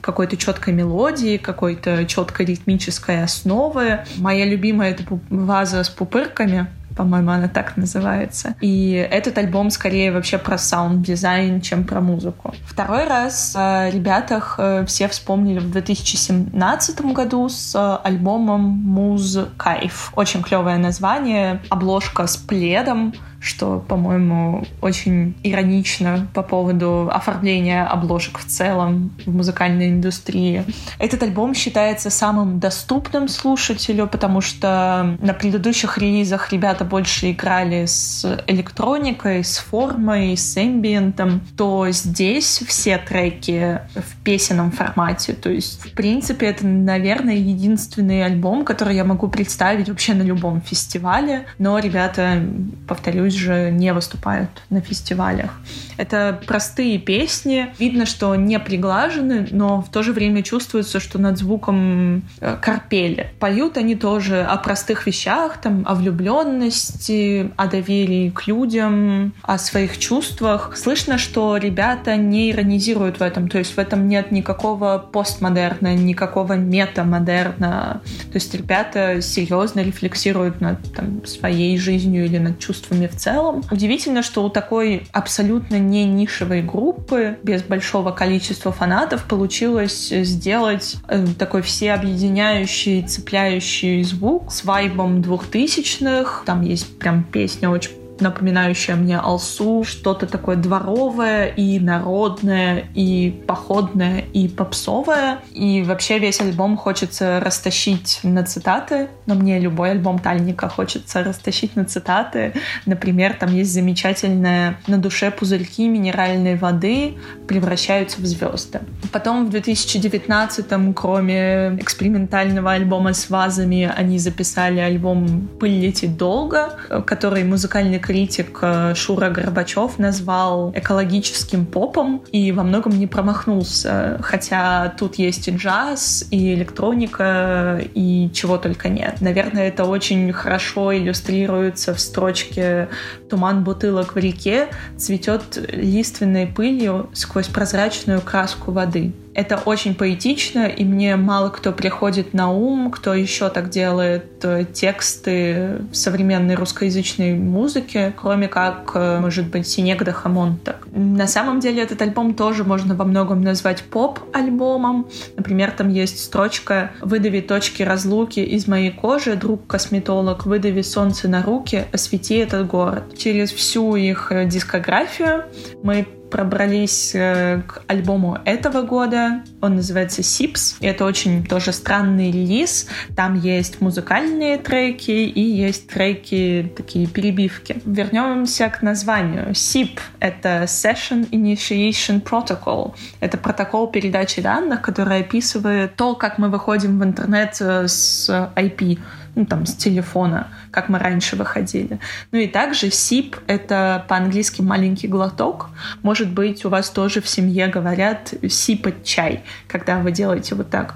[0.00, 4.00] какой-то четкой мелодии, какой-то четкой ритмической основы.
[4.16, 6.66] Моя любимая— это ваза с пупырками
[6.96, 8.54] по-моему, она так называется.
[8.60, 12.54] И этот альбом скорее вообще про саунд-дизайн, чем про музыку.
[12.64, 20.12] Второй раз о ребятах э, все вспомнили в 2017 году с э, альбомом «Муз Кайф».
[20.16, 28.46] Очень клевое название, обложка с пледом, что, по-моему, очень иронично по поводу оформления обложек в
[28.46, 30.64] целом в музыкальной индустрии.
[30.98, 38.42] Этот альбом считается самым доступным слушателю, потому что на предыдущих релизах ребята больше играли с
[38.46, 45.34] электроникой, с формой, с эмбиентом, то здесь все треки в песенном формате.
[45.34, 50.60] То есть, в принципе, это, наверное, единственный альбом, который я могу представить вообще на любом
[50.60, 51.46] фестивале.
[51.58, 52.42] Но ребята,
[52.86, 55.50] повторюсь, же не выступают на фестивалях.
[55.96, 57.68] Это простые песни.
[57.78, 63.30] Видно, что не приглажены, но в то же время чувствуется, что над звуком э, корпели.
[63.40, 69.98] Поют они тоже о простых вещах, там, о влюбленности, о доверии к людям, о своих
[69.98, 70.76] чувствах.
[70.76, 76.54] Слышно, что ребята не иронизируют в этом, то есть в этом нет никакого постмодерна, никакого
[76.54, 78.02] метамодерна.
[78.04, 83.62] То есть ребята серьезно рефлексируют над там, своей жизнью или над чувствами в целом.
[83.70, 91.26] Удивительно, что у такой абсолютно не нишевой группы, без большого количества фанатов, получилось сделать э,
[91.38, 96.42] такой всеобъединяющий, цепляющий звук с вайбом двухтысячных.
[96.46, 104.24] Там есть прям песня очень напоминающее мне Алсу, что-то такое дворовое и народное, и походное,
[104.32, 105.38] и попсовое.
[105.52, 111.76] И вообще весь альбом хочется растащить на цитаты, но мне любой альбом Тальника хочется растащить
[111.76, 112.54] на цитаты.
[112.86, 117.14] Например, там есть замечательная «На душе пузырьки минеральной воды
[117.46, 118.80] превращаются в звезды».
[119.12, 127.44] Потом в 2019-м, кроме экспериментального альбома с вазами, они записали альбом «Пыль летит долго», который
[127.44, 134.18] музыкальный критик э, Шура Горбачев назвал экологическим попом и во многом не промахнулся.
[134.22, 139.20] Хотя тут есть и джаз, и электроника, и чего только нет.
[139.20, 142.88] Наверное, это очень хорошо иллюстрируется в строчке
[143.28, 149.12] «Туман бутылок в реке цветет лиственной пылью сквозь прозрачную краску воды».
[149.36, 154.64] Это очень поэтично, и мне мало кто приходит на ум, кто еще так делает э,
[154.64, 160.88] тексты современной русскоязычной музыки, кроме как, э, может быть, Синегда Хамонтак.
[160.90, 165.06] На самом деле этот альбом тоже можно во многом назвать поп-альбомом.
[165.36, 171.84] Например, там есть строчка «Выдави точки разлуки из моей кожи, друг-косметолог, выдави солнце на руки,
[171.92, 173.18] освети этот город».
[173.18, 175.44] Через всю их дискографию
[175.82, 179.42] мы пробрались э, к альбому этого года.
[179.60, 180.76] Он называется Sips.
[180.80, 182.88] Это очень тоже странный релиз.
[183.14, 187.80] Там есть музыкальные треки и есть треки, такие перебивки.
[187.84, 189.50] Вернемся к названию.
[189.50, 192.94] SIP— это Session Initiation Protocol.
[193.20, 198.98] Это протокол передачи данных, который описывает то, как мы выходим в интернет э, с IP
[199.36, 202.00] ну, там, с телефона, как мы раньше выходили.
[202.32, 205.68] Ну и также сип— это по-английски маленький глоток.
[206.02, 210.94] Может быть, у вас тоже в семье говорят сипать чай, когда вы делаете вот так.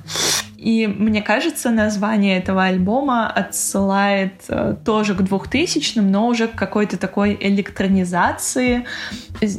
[0.60, 6.98] И мне кажется, название этого альбома отсылает э, тоже к 2000-м, но уже к какой-то
[6.98, 8.84] такой электронизации.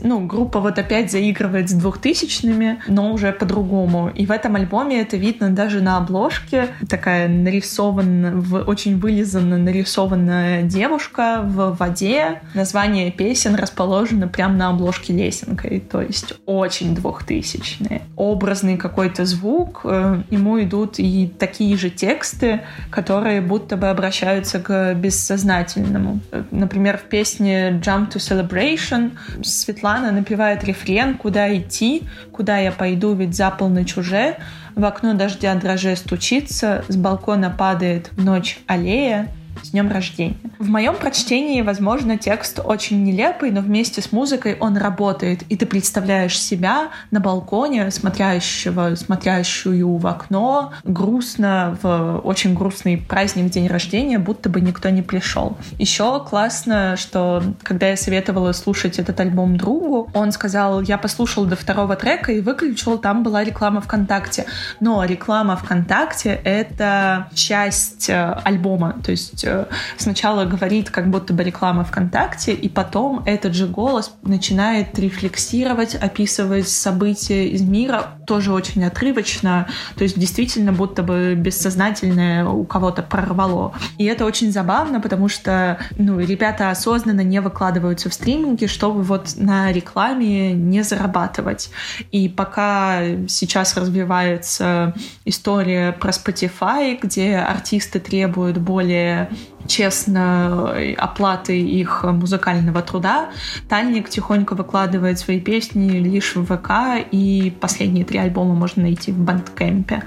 [0.04, 4.12] Ну, группа вот опять заигрывает с 2000-ми, но уже по-другому.
[4.14, 6.68] И в этом альбоме это видно даже на обложке.
[6.88, 12.44] Такая нарисованная, очень вылизанно нарисованная девушка в воде.
[12.54, 18.04] Название песен расположено прямо на обложке лесенкой, то есть очень 2000-е.
[18.16, 24.60] Образный какой-то звук, э, ему идут идут и такие же тексты, которые будто бы обращаются
[24.60, 26.20] к бессознательному.
[26.52, 29.12] Например, в песне Jump to Celebration
[29.44, 32.04] Светлана напевает рефрен «Куда идти?
[32.32, 33.14] Куда я пойду?
[33.14, 34.38] Ведь за полночь уже».
[34.74, 39.28] В окно дождя дроже стучится, с балкона падает в ночь аллея,
[39.64, 40.36] С днем рождения.
[40.60, 45.66] В моем прочтении, возможно, текст очень нелепый, но вместе с музыкой он работает, и ты
[45.66, 54.20] представляешь себя на балконе, смотрящего, смотрящую в окно, грустно, в очень грустный праздник, день рождения,
[54.20, 55.58] будто бы никто не пришел.
[55.78, 61.56] Еще классно, что когда я советовала слушать этот альбом другу, он сказал, я послушал до
[61.56, 64.46] второго трека и выключил, там была реклама ВКонтакте.
[64.80, 69.66] Но реклама ВКонтакте— это часть э, альбома, то есть э,
[69.98, 76.68] сначала говорит как будто бы реклама ВКонтакте, и потом этот же голос начинает рефлексировать, описывать
[76.68, 83.74] события из мира, тоже очень отрывочно, то есть действительно будто бы бессознательное у кого-то прорвало.
[83.98, 89.34] И это очень забавно, потому что ну, ребята осознанно не выкладываются в стриминге, чтобы вот
[89.36, 91.72] на рекламе не зарабатывать.
[92.12, 94.94] И пока сейчас развивается
[95.26, 99.30] история про Spotify, где артисты требуют более
[99.68, 103.30] честно оплаты их музыкального труда.
[103.70, 109.20] Тальник тихонько выкладывает свои песни лишь в ВК, и последние три альбома можно найти в
[109.20, 110.04] Бандкэмпе.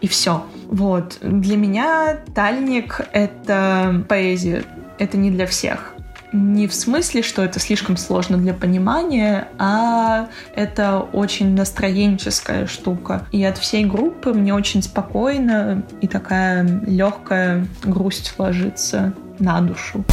[0.00, 0.46] И все.
[0.68, 1.18] Вот.
[1.20, 4.64] Для меня Тальник— это поэзия.
[4.98, 5.94] Это не для всех
[6.32, 13.26] не в смысле, что это слишком сложно для понимания, а это очень настроенческая штука.
[13.32, 20.04] И от всей группы мне очень спокойно и такая легкая грусть ложится на душу.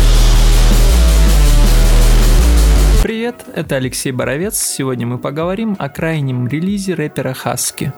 [3.03, 4.59] Привет, это Алексей Боровец.
[4.59, 7.93] Сегодня мы поговорим о крайнем релизе рэпера Хаски.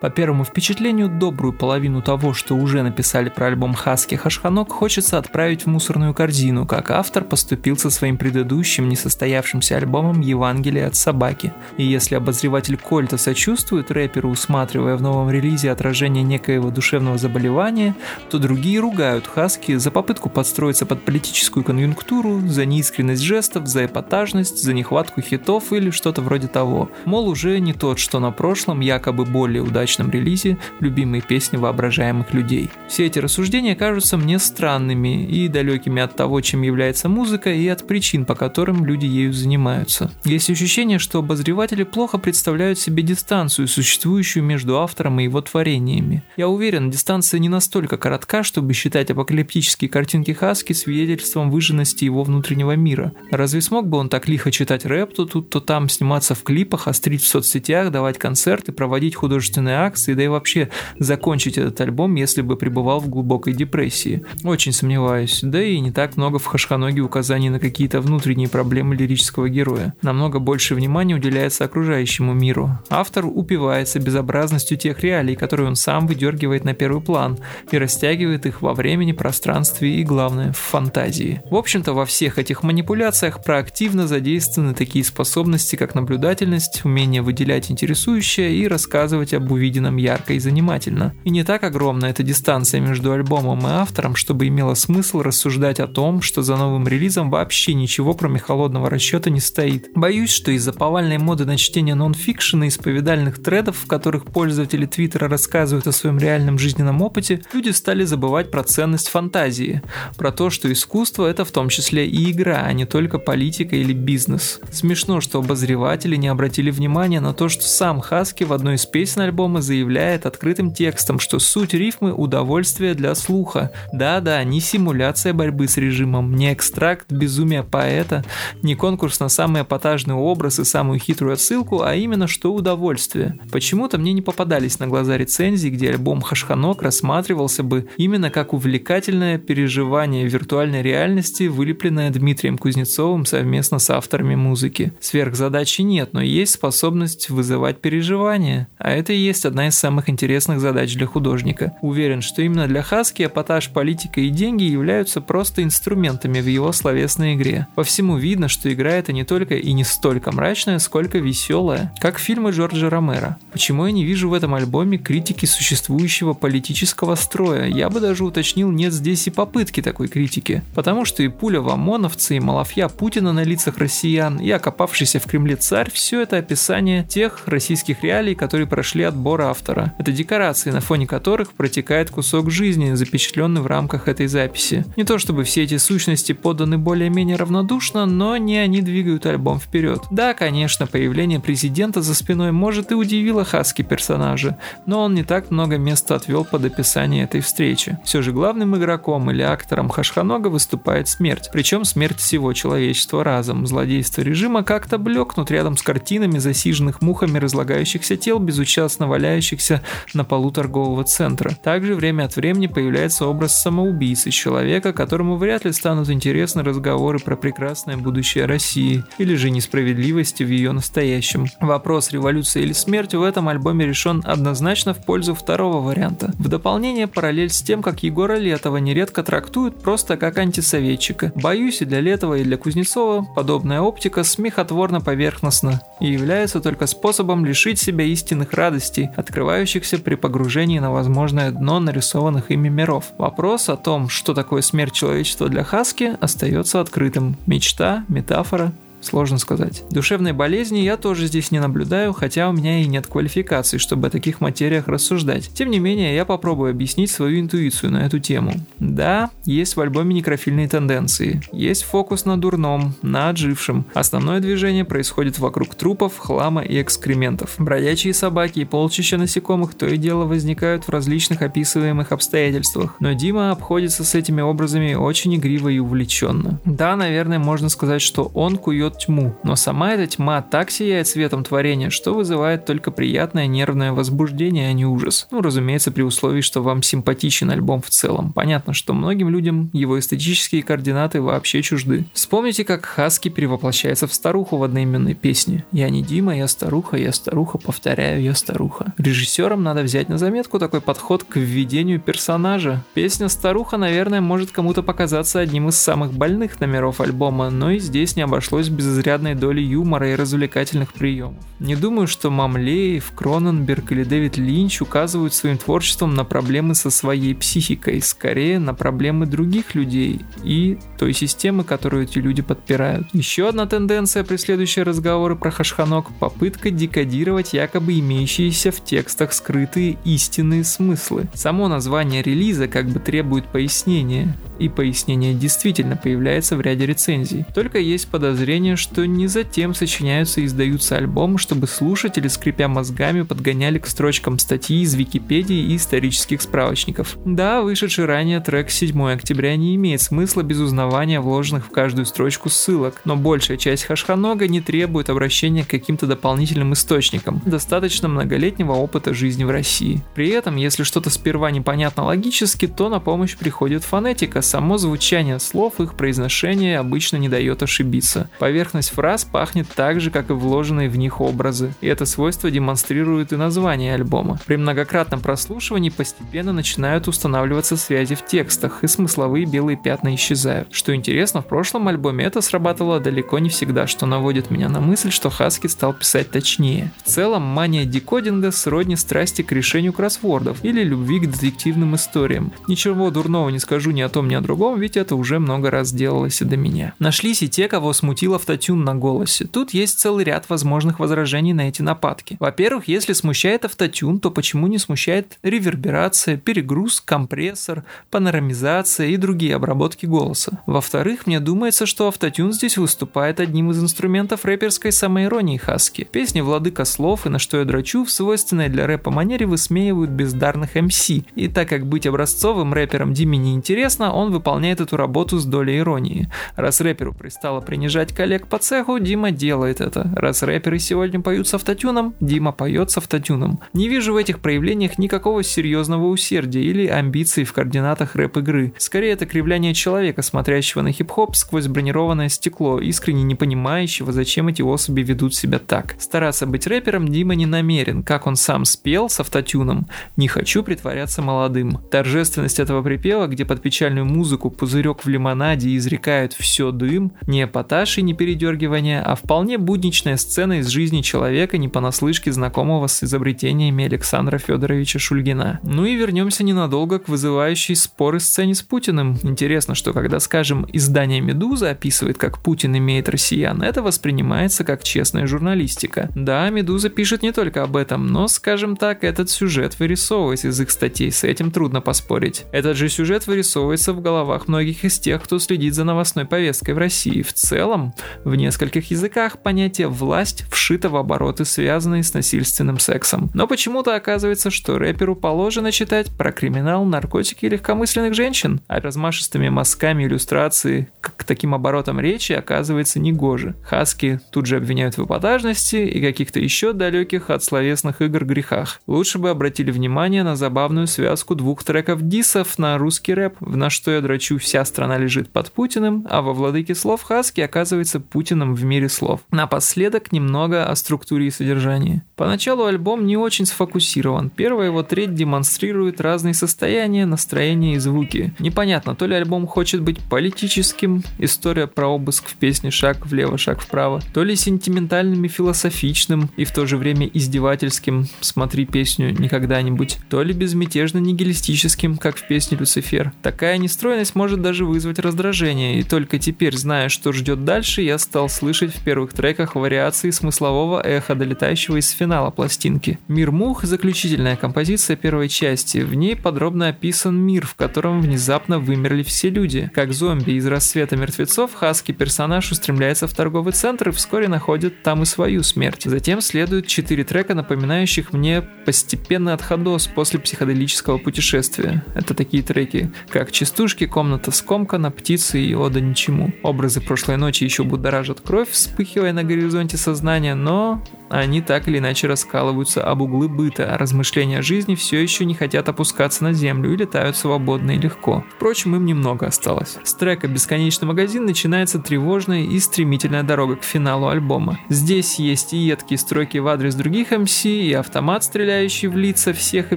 [0.00, 5.62] По первому впечатлению, добрую половину того, что уже написали про альбом Хаски Хашханок, хочется отправить
[5.62, 11.52] в мусорную корзину, как автор поступил со своим предыдущим несостоявшимся альбомом «Евангелие от собаки».
[11.76, 17.94] И если обозреватель Кольта сочувствует рэперу, усматривая в новом релизе отражение некоего душевного заболевания,
[18.30, 24.62] то другие ругают Хаски за попытку подстроиться под политическую конъюнктуру, за неискренность жестов, за эпатажность,
[24.62, 26.90] за нехватку хитов или что-то вроде того.
[27.04, 32.32] Мол, уже не тот, что на прошлом, якобы более удачный удачном релизе любимые песни воображаемых
[32.32, 32.70] людей.
[32.88, 37.86] Все эти рассуждения кажутся мне странными и далекими от того, чем является музыка и от
[37.86, 40.10] причин, по которым люди ею занимаются.
[40.24, 46.22] Есть ощущение, что обозреватели плохо представляют себе дистанцию, существующую между автором и его творениями.
[46.36, 52.74] Я уверен, дистанция не настолько коротка, чтобы считать апокалиптические картинки Хаски свидетельством выжженности его внутреннего
[52.76, 53.12] мира.
[53.30, 56.88] Разве смог бы он так лихо читать рэп, то тут, то там, сниматься в клипах,
[56.88, 60.68] острить в соцсетях, давать концерты, проводить художественные концертные акции, да и вообще
[60.98, 64.24] закончить этот альбом, если бы пребывал в глубокой депрессии.
[64.44, 65.40] Очень сомневаюсь.
[65.42, 69.94] Да и не так много в Хашханоге указаний на какие-то внутренние проблемы лирического героя.
[70.02, 72.70] Намного больше внимания уделяется окружающему миру.
[72.88, 77.38] Автор упивается безобразностью тех реалий, которые он сам выдергивает на первый план
[77.70, 81.40] и растягивает их во времени, пространстве и, главное, в фантазии.
[81.50, 88.54] В общем-то, во всех этих манипуляциях проактивно задействованы такие способности, как наблюдательность, умение выделять интересующее
[88.56, 91.14] и рассказывать об увиденном ярко и занимательно.
[91.24, 95.86] И не так огромна эта дистанция между альбомом и автором, чтобы имело смысл рассуждать о
[95.86, 99.90] том, что за новым релизом вообще ничего кроме холодного расчета не стоит.
[99.94, 105.28] Боюсь, что из-за повальной моды на чтение нон-фикшена и исповедальных тредов, в которых пользователи Твиттера
[105.28, 109.82] рассказывают о своем реальном жизненном опыте, люди стали забывать про ценность фантазии,
[110.16, 113.92] про то, что искусство это в том числе и игра, а не только политика или
[113.92, 114.60] бизнес.
[114.72, 119.22] Смешно, что обозреватели не обратили внимания на то, что сам Хаски в одной из песен
[119.22, 123.72] альбома Обама заявляет открытым текстом, что суть рифмы– удовольствие для слуха.
[123.92, 128.24] Да-да, не симуляция борьбы с режимом, не экстракт безумия поэта,
[128.62, 133.38] не конкурс на самый эпатажный образ и самую хитрую отсылку, а именно что удовольствие.
[133.52, 139.36] Почему-то мне не попадались на глаза рецензии, где альбом Хашханок рассматривался бы именно как увлекательное
[139.36, 144.94] переживание виртуальной реальности, вылепленное Дмитрием Кузнецовым совместно с авторами музыки.
[145.00, 148.68] Сверхзадачи нет, но есть способность вызывать переживания.
[148.78, 151.76] А это и есть есть одна из самых интересных задач для художника.
[151.80, 157.34] Уверен, что именно для Хаски эпатаж, политика и деньги являются просто инструментами в его словесной
[157.34, 157.66] игре.
[157.74, 162.20] По всему видно, что игра это не только и не столько мрачная, сколько веселая, как
[162.20, 163.36] фильмы Джорджа Ромера.
[163.50, 167.66] Почему я не вижу в этом альбоме критики существующего политического строя?
[167.66, 170.62] Я бы даже уточнил, нет здесь и попытки такой критики.
[170.76, 175.24] Потому что и пуля в ОМОНовцы, и малафья Путина на лицах россиян, и окопавшийся в
[175.24, 179.94] Кремле царь– все это описание тех российских реалий, которые прошли от подбор автора.
[179.96, 184.84] Это декорации, на фоне которых протекает кусок жизни, запечатленный в рамках этой записи.
[184.98, 190.02] Не то чтобы все эти сущности поданы более-менее равнодушно, но не они двигают альбом вперед.
[190.10, 195.50] Да, конечно, появление президента за спиной может и удивило Хаски персонажа, но он не так
[195.50, 197.96] много места отвел под описание этой встречи.
[198.04, 203.66] Все же главным игроком или актором Хашханога выступает смерть, причем смерть всего человечества разом.
[203.66, 209.80] Злодейство режима как-то блекнут рядом с картинами засиженных мухами разлагающихся тел, безучастно валяющихся
[210.12, 211.56] на полу торгового центра.
[211.62, 217.36] Также время от времени появляется образ самоубийцы, человека, которому вряд ли станут интересны разговоры про
[217.36, 221.46] прекрасное будущее России или же несправедливости в ее настоящем.
[221.60, 226.32] Вопрос революции или смерть в этом альбоме решен однозначно в пользу второго варианта.
[226.38, 231.30] В дополнение параллель с тем, как Егора Летова нередко трактуют просто как антисоветчика.
[231.36, 237.46] Боюсь, и для Летова, и для Кузнецова подобная оптика смехотворно поверхностна и является только способом
[237.46, 243.12] лишить себя истинных радостей, открывающихся при погружении на возможное дно нарисованных ими миров.
[243.18, 247.36] Вопрос о том, что такое смерть человечества для Хаски, остается открытым.
[247.46, 248.72] Мечта, метафора,
[249.04, 249.84] Сложно сказать.
[249.90, 254.10] Душевной болезни я тоже здесь не наблюдаю, хотя у меня и нет квалификации, чтобы о
[254.10, 255.50] таких материях рассуждать.
[255.52, 258.54] Тем не менее, я попробую объяснить свою интуицию на эту тему.
[258.78, 261.42] Да, есть в альбоме некрофильные тенденции.
[261.52, 263.84] Есть фокус на дурном, на отжившем.
[263.92, 267.56] Основное движение происходит вокруг трупов, хлама и экскрементов.
[267.58, 272.96] Бродячие собаки и полчища насекомых то и дело возникают в различных описываемых обстоятельствах.
[273.00, 276.58] Но Дима обходится с этими образами очень игриво и увлеченно.
[276.64, 281.44] Да, наверное, можно сказать, что он кует тьму, но сама эта тьма так сияет светом
[281.44, 285.26] творения, что вызывает только приятное нервное возбуждение, а не ужас.
[285.30, 288.32] Ну, разумеется, при условии, что вам симпатичен альбом в целом.
[288.32, 292.06] Понятно, что многим людям его эстетические координаты вообще чужды.
[292.12, 295.64] Вспомните, как Хаски перевоплощается в старуху в одноименной песне.
[295.72, 298.92] «Я не Дима, я старуха, я старуха, повторяю, я старуха».
[298.98, 302.82] Режиссерам надо взять на заметку такой подход к введению персонажа.
[302.94, 308.16] Песня «Старуха», наверное, может кому-то показаться одним из самых больных номеров альбома, но и здесь
[308.16, 311.42] не обошлось без без изрядной доли юмора и развлекательных приемов.
[311.58, 317.34] Не думаю, что Мамлеев, Кроненберг или Дэвид Линч указывают своим творчеством на проблемы со своей
[317.34, 323.06] психикой, скорее на проблемы других людей и той системы, которую эти люди подпирают.
[323.12, 330.64] Еще одна тенденция, преследующая разговоры про Хашханок– попытка декодировать якобы имеющиеся в текстах скрытые истинные
[330.64, 331.28] смыслы.
[331.34, 337.44] Само название релиза как бы требует пояснения, и пояснение действительно появляется в ряде рецензий.
[337.54, 343.78] Только есть подозрение, что не затем сочиняются и издаются альбомы, чтобы слушатели, скрипя мозгами, подгоняли
[343.78, 347.16] к строчкам статьи из Википедии и исторических справочников.
[347.24, 352.48] Да, вышедший ранее трек 7 октября не имеет смысла без узнавания вложенных в каждую строчку
[352.48, 357.40] ссылок, но большая часть хашханога не требует обращения к каким-то дополнительным источникам.
[357.44, 360.02] Достаточно многолетнего опыта жизни в России.
[360.14, 365.80] При этом, если что-то сперва непонятно логически, то на помощь приходит фонетика, само звучание слов,
[365.80, 368.28] их произношение обычно не дает ошибиться.
[368.54, 373.32] Поверхность фраз пахнет так же, как и вложенные в них образы, и это свойство демонстрирует
[373.32, 374.38] и название альбома.
[374.46, 380.68] При многократном прослушивании постепенно начинают устанавливаться связи в текстах, и смысловые белые пятна исчезают.
[380.70, 385.10] Что интересно, в прошлом альбоме это сработало далеко не всегда, что наводит меня на мысль,
[385.10, 386.92] что Хаски стал писать точнее.
[387.04, 392.52] В целом, мания декодинга сродни страсти к решению кроссвордов или любви к детективным историям.
[392.68, 395.92] Ничего дурного не скажу ни о том, ни о другом, ведь это уже много раз
[395.92, 396.94] делалось и до меня.
[397.00, 399.46] Нашлись и те, кого смутил автотюн на голосе.
[399.46, 402.36] Тут есть целый ряд возможных возражений на эти нападки.
[402.40, 410.06] Во-первых, если смущает автотюн, то почему не смущает реверберация, перегруз, компрессор, панорамизация и другие обработки
[410.06, 410.62] голоса?
[410.66, 416.08] Во-вторых, мне думается, что автотюн здесь выступает одним из инструментов рэперской самоиронии Хаски.
[416.10, 420.74] Песни «Владыка слов» и «На что я драчу» в свойственной для рэпа манере высмеивают бездарных
[420.74, 421.10] МС.
[421.10, 425.44] И так как быть образцовым рэпером Диме не интересно, он он выполняет эту работу с
[425.44, 426.28] долей иронии.
[426.56, 430.10] Раз рэперу пристало принижать коллег по цеху, Дима делает это.
[430.14, 433.60] Раз рэперы сегодня поют с автотюном, Дима поет с автотюном.
[433.72, 438.74] Не вижу в этих проявлениях никакого серьезного усердия или амбиций в координатах рэп-игры.
[438.78, 444.62] Скорее, это кривляние человека, смотрящего на хип-хоп сквозь бронированное стекло, искренне не понимающего, зачем эти
[444.62, 445.96] особи ведут себя так.
[445.98, 449.86] Стараться быть рэпером Дима не намерен, как он сам спел с автотюном.
[450.16, 451.78] Не хочу притворяться молодым.
[451.90, 457.98] Торжественность этого припева, где под печальную музыку пузырек в лимонаде изрекают «все дым», не эпатаж
[457.98, 463.84] и не передергивание, а вполне будничная сцена из жизни человека, не понаслышке знакомого с изобретениями
[463.84, 465.60] Александра Федоровича Шульгина.
[465.62, 469.18] Ну и вернемся ненадолго к вызывающей споры сцене с Путиным.
[469.22, 475.26] Интересно, что когда, скажем, издание «Медуза» описывает, как Путин имеет россиян, это воспринимается как честная
[475.26, 476.08] журналистика.
[476.14, 480.70] Да, «Медуза» пишет не только об этом, но, скажем так, этот сюжет вырисовывается из их
[480.70, 482.46] статей, с этим трудно поспорить.
[482.52, 486.78] Этот же сюжет вырисовывается в головах многих из тех, кто следит за новостной повесткой в
[486.78, 487.20] России.
[487.20, 487.92] В целом,
[488.24, 493.30] в нескольких языках понятие «власть» вшито в обороты, связанные с насильственным сексом.
[493.34, 499.48] Но почему-то оказывается, что рэперу положено читать про криминал, наркотики и легкомысленных женщин, а размашистыми
[499.48, 503.54] мазками иллюстрации к таким оборотам речи оказывается негоже.
[503.64, 508.80] Хаски тут же обвиняют в эпатажности и каких-то еще далеких от словесных игр грехах.
[508.86, 513.70] Лучше бы обратили внимание на забавную связку двух треков дисов на русский рэп, в «На
[513.70, 518.54] что я драчу, вся страна лежит под Путиным», а во «Владыке слов» Хаски оказывается Путиным
[518.54, 519.20] в мире слов.
[519.30, 522.02] Напоследок немного о структуре и содержании.
[522.16, 524.30] Поначалу альбом не очень сфокусирован.
[524.30, 528.34] Первая его треть демонстрирует разные состояния, настроения и звуки.
[528.38, 533.60] Непонятно, то ли альбом хочет быть политическим, история про обыск в песне «Шаг влево, шаг
[533.60, 539.98] вправо», то ли сентиментальным и философичным, и в то же время издевательским «Смотри песню никогда-нибудь»,
[540.08, 543.12] то ли безмятежно-нигилистическим, как в песне «Люцифер».
[543.22, 548.28] Такая нестроенность может даже вызвать раздражение, и только теперь, зная, что ждет дальше, я стал
[548.28, 552.98] слышать в первых треках вариации смыслового эха, долетающего из финала пластинки.
[553.08, 555.78] «Мир мух»— заключительная композиция первой части.
[555.78, 559.70] В ней подробно описан мир, в котором внезапно вымерли все люди.
[559.74, 565.02] Как зомби из рассвета мертвецов, Хаски персонаж устремляется в торговый центр и вскоре находит там
[565.02, 565.82] и свою смерть.
[565.84, 571.84] Затем следуют четыре трека, напоминающих мне постепенный отходос после психоделического путешествия.
[571.94, 576.32] Это такие треки, как «Частушки», «Комната скомкана», «Птицы» и «Ода ничему».
[576.42, 582.06] Образы прошлой ночи еще будоражат кровь, вспыхивая на горизонте сознания, но они так или иначе
[582.06, 586.72] раскалываются об углы быта, а размышления о жизни все еще не хотят опускаться на землю
[586.72, 588.24] и летают свободно и легко.
[588.36, 589.76] Впрочем, им немного осталось.
[589.84, 594.58] С трека «Бесконечный магазин» начинается тревожная и стремительная дорога к финалу альбома.
[594.70, 599.72] Здесь есть и едкие строки в адрес других МС, и автомат, стреляющий в лица всех
[599.72, 599.76] и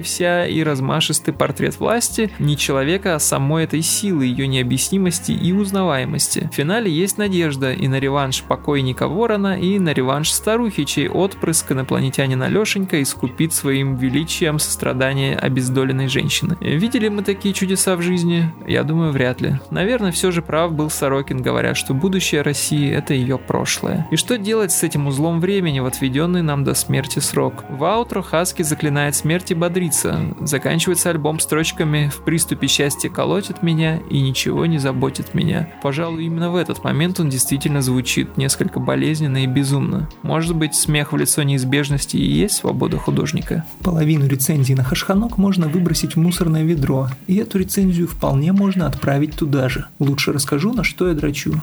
[0.00, 6.48] вся, и размашистый портрет власти, не человека, а самой этой силы, ее необъяснимости и узнаваемости.
[6.50, 11.72] В финале есть надежда и на реванш покойника Ворона, и на реванш старухи, чей отпрыск
[11.72, 16.56] инопланетянина Лешенька искупит своим величием сострадание обездоленной женщины.
[16.60, 18.50] Видели мы такие чудеса в жизни?
[18.66, 19.58] Я думаю, вряд ли.
[19.70, 24.06] Наверное, все же прав был Сорокин, говоря, что будущее России– это ее прошлое.
[24.10, 27.64] И что делать с этим узлом времени в отведенный нам до смерти срок?
[27.68, 30.34] В аутро Хаски заклинает смерть и бодрится.
[30.40, 35.72] Заканчивается альбом строчками «В приступе счастья колотит меня и ничего не заботит меня».
[35.82, 40.08] Пожалуй, именно в этот момент он действительно звучит несколько болезненно и безумно.
[40.22, 43.64] Может быть, смех в лицо неизбежности и есть свобода художника?
[43.82, 49.36] Половину рецензий на Хашханок можно выбросить в мусорное ведро, и эту рецензию вполне можно отправить
[49.36, 49.86] туда же.
[49.98, 51.54] Лучше расскажу, на что я драчу.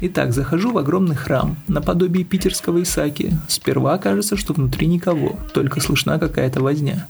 [0.00, 3.32] Итак, захожу в огромный храм, наподобие питерского Исаки.
[3.48, 7.06] Сперва кажется, что внутри никого, только слышна какая-то возня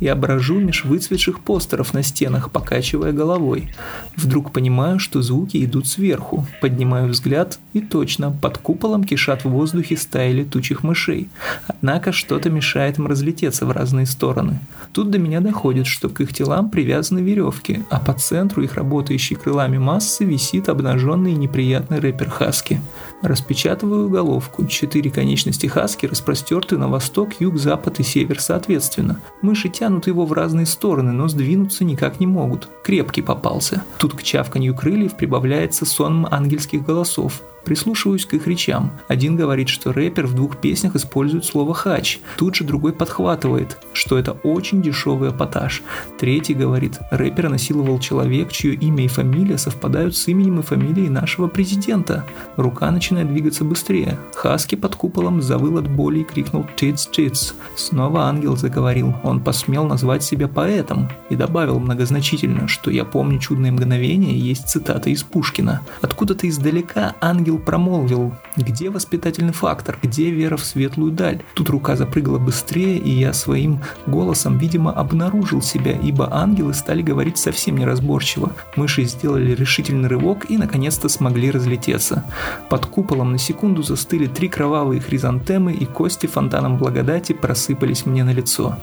[0.00, 3.70] и брожу меж выцветших постеров на стенах, покачивая головой.
[4.16, 6.46] Вдруг понимаю, что звуки идут сверху.
[6.60, 11.28] Поднимаю взгляд, и точно, под куполом кишат в воздухе стаи летучих мышей.
[11.66, 14.60] Однако что-то мешает им разлететься в разные стороны.
[14.92, 19.34] Тут до меня доходит, что к их телам привязаны веревки, а по центру их работающей
[19.34, 22.80] крылами массы висит обнаженный и неприятный рэпер Хаски.
[23.22, 24.66] Распечатываю головку.
[24.66, 29.20] Четыре конечности Хаски распростерты на восток, юг, запад и север соответственно.
[29.42, 32.68] Мыши тянут его в разные стороны, но сдвинуться никак не могут.
[32.82, 33.82] Крепкий попался.
[33.98, 37.42] Тут к чавканью крыльев прибавляется сон ангельских голосов.
[37.64, 38.92] Прислушиваюсь к их речам.
[39.08, 42.18] Один говорит, что рэпер в двух песнях использует слово «хач».
[42.36, 45.82] Тут же другой подхватывает, что это очень дешевый эпатаж.
[46.18, 51.48] Третий говорит, рэпера насиловал человек, чье имя и фамилия совпадают с именем и фамилией нашего
[51.48, 52.24] президента.
[52.56, 54.18] Рука начинает двигаться быстрее.
[54.34, 57.54] Хаски под куполом завыл от боли и крикнул «Тиц, тиц».
[57.76, 59.14] Снова ангел заговорил.
[59.22, 65.10] Он посмел назвать себя поэтом и добавил многозначительно, что «Я помню чудное мгновение» есть цитата
[65.10, 65.82] из Пушкина.
[66.00, 71.42] Откуда-то издалека ангел ангел промолвил, где воспитательный фактор, где вера в светлую даль.
[71.54, 77.38] Тут рука запрыгала быстрее, и я своим голосом, видимо, обнаружил себя, ибо ангелы стали говорить
[77.38, 78.52] совсем неразборчиво.
[78.76, 82.24] Мыши сделали решительный рывок и, наконец-то, смогли разлететься.
[82.68, 88.32] Под куполом на секунду застыли три кровавые хризантемы, и кости фонтаном благодати просыпались мне на
[88.32, 88.76] лицо.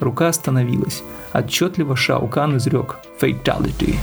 [0.00, 1.02] Рука остановилась.
[1.32, 3.96] Отчетливо Шаукан изрек «Fatality».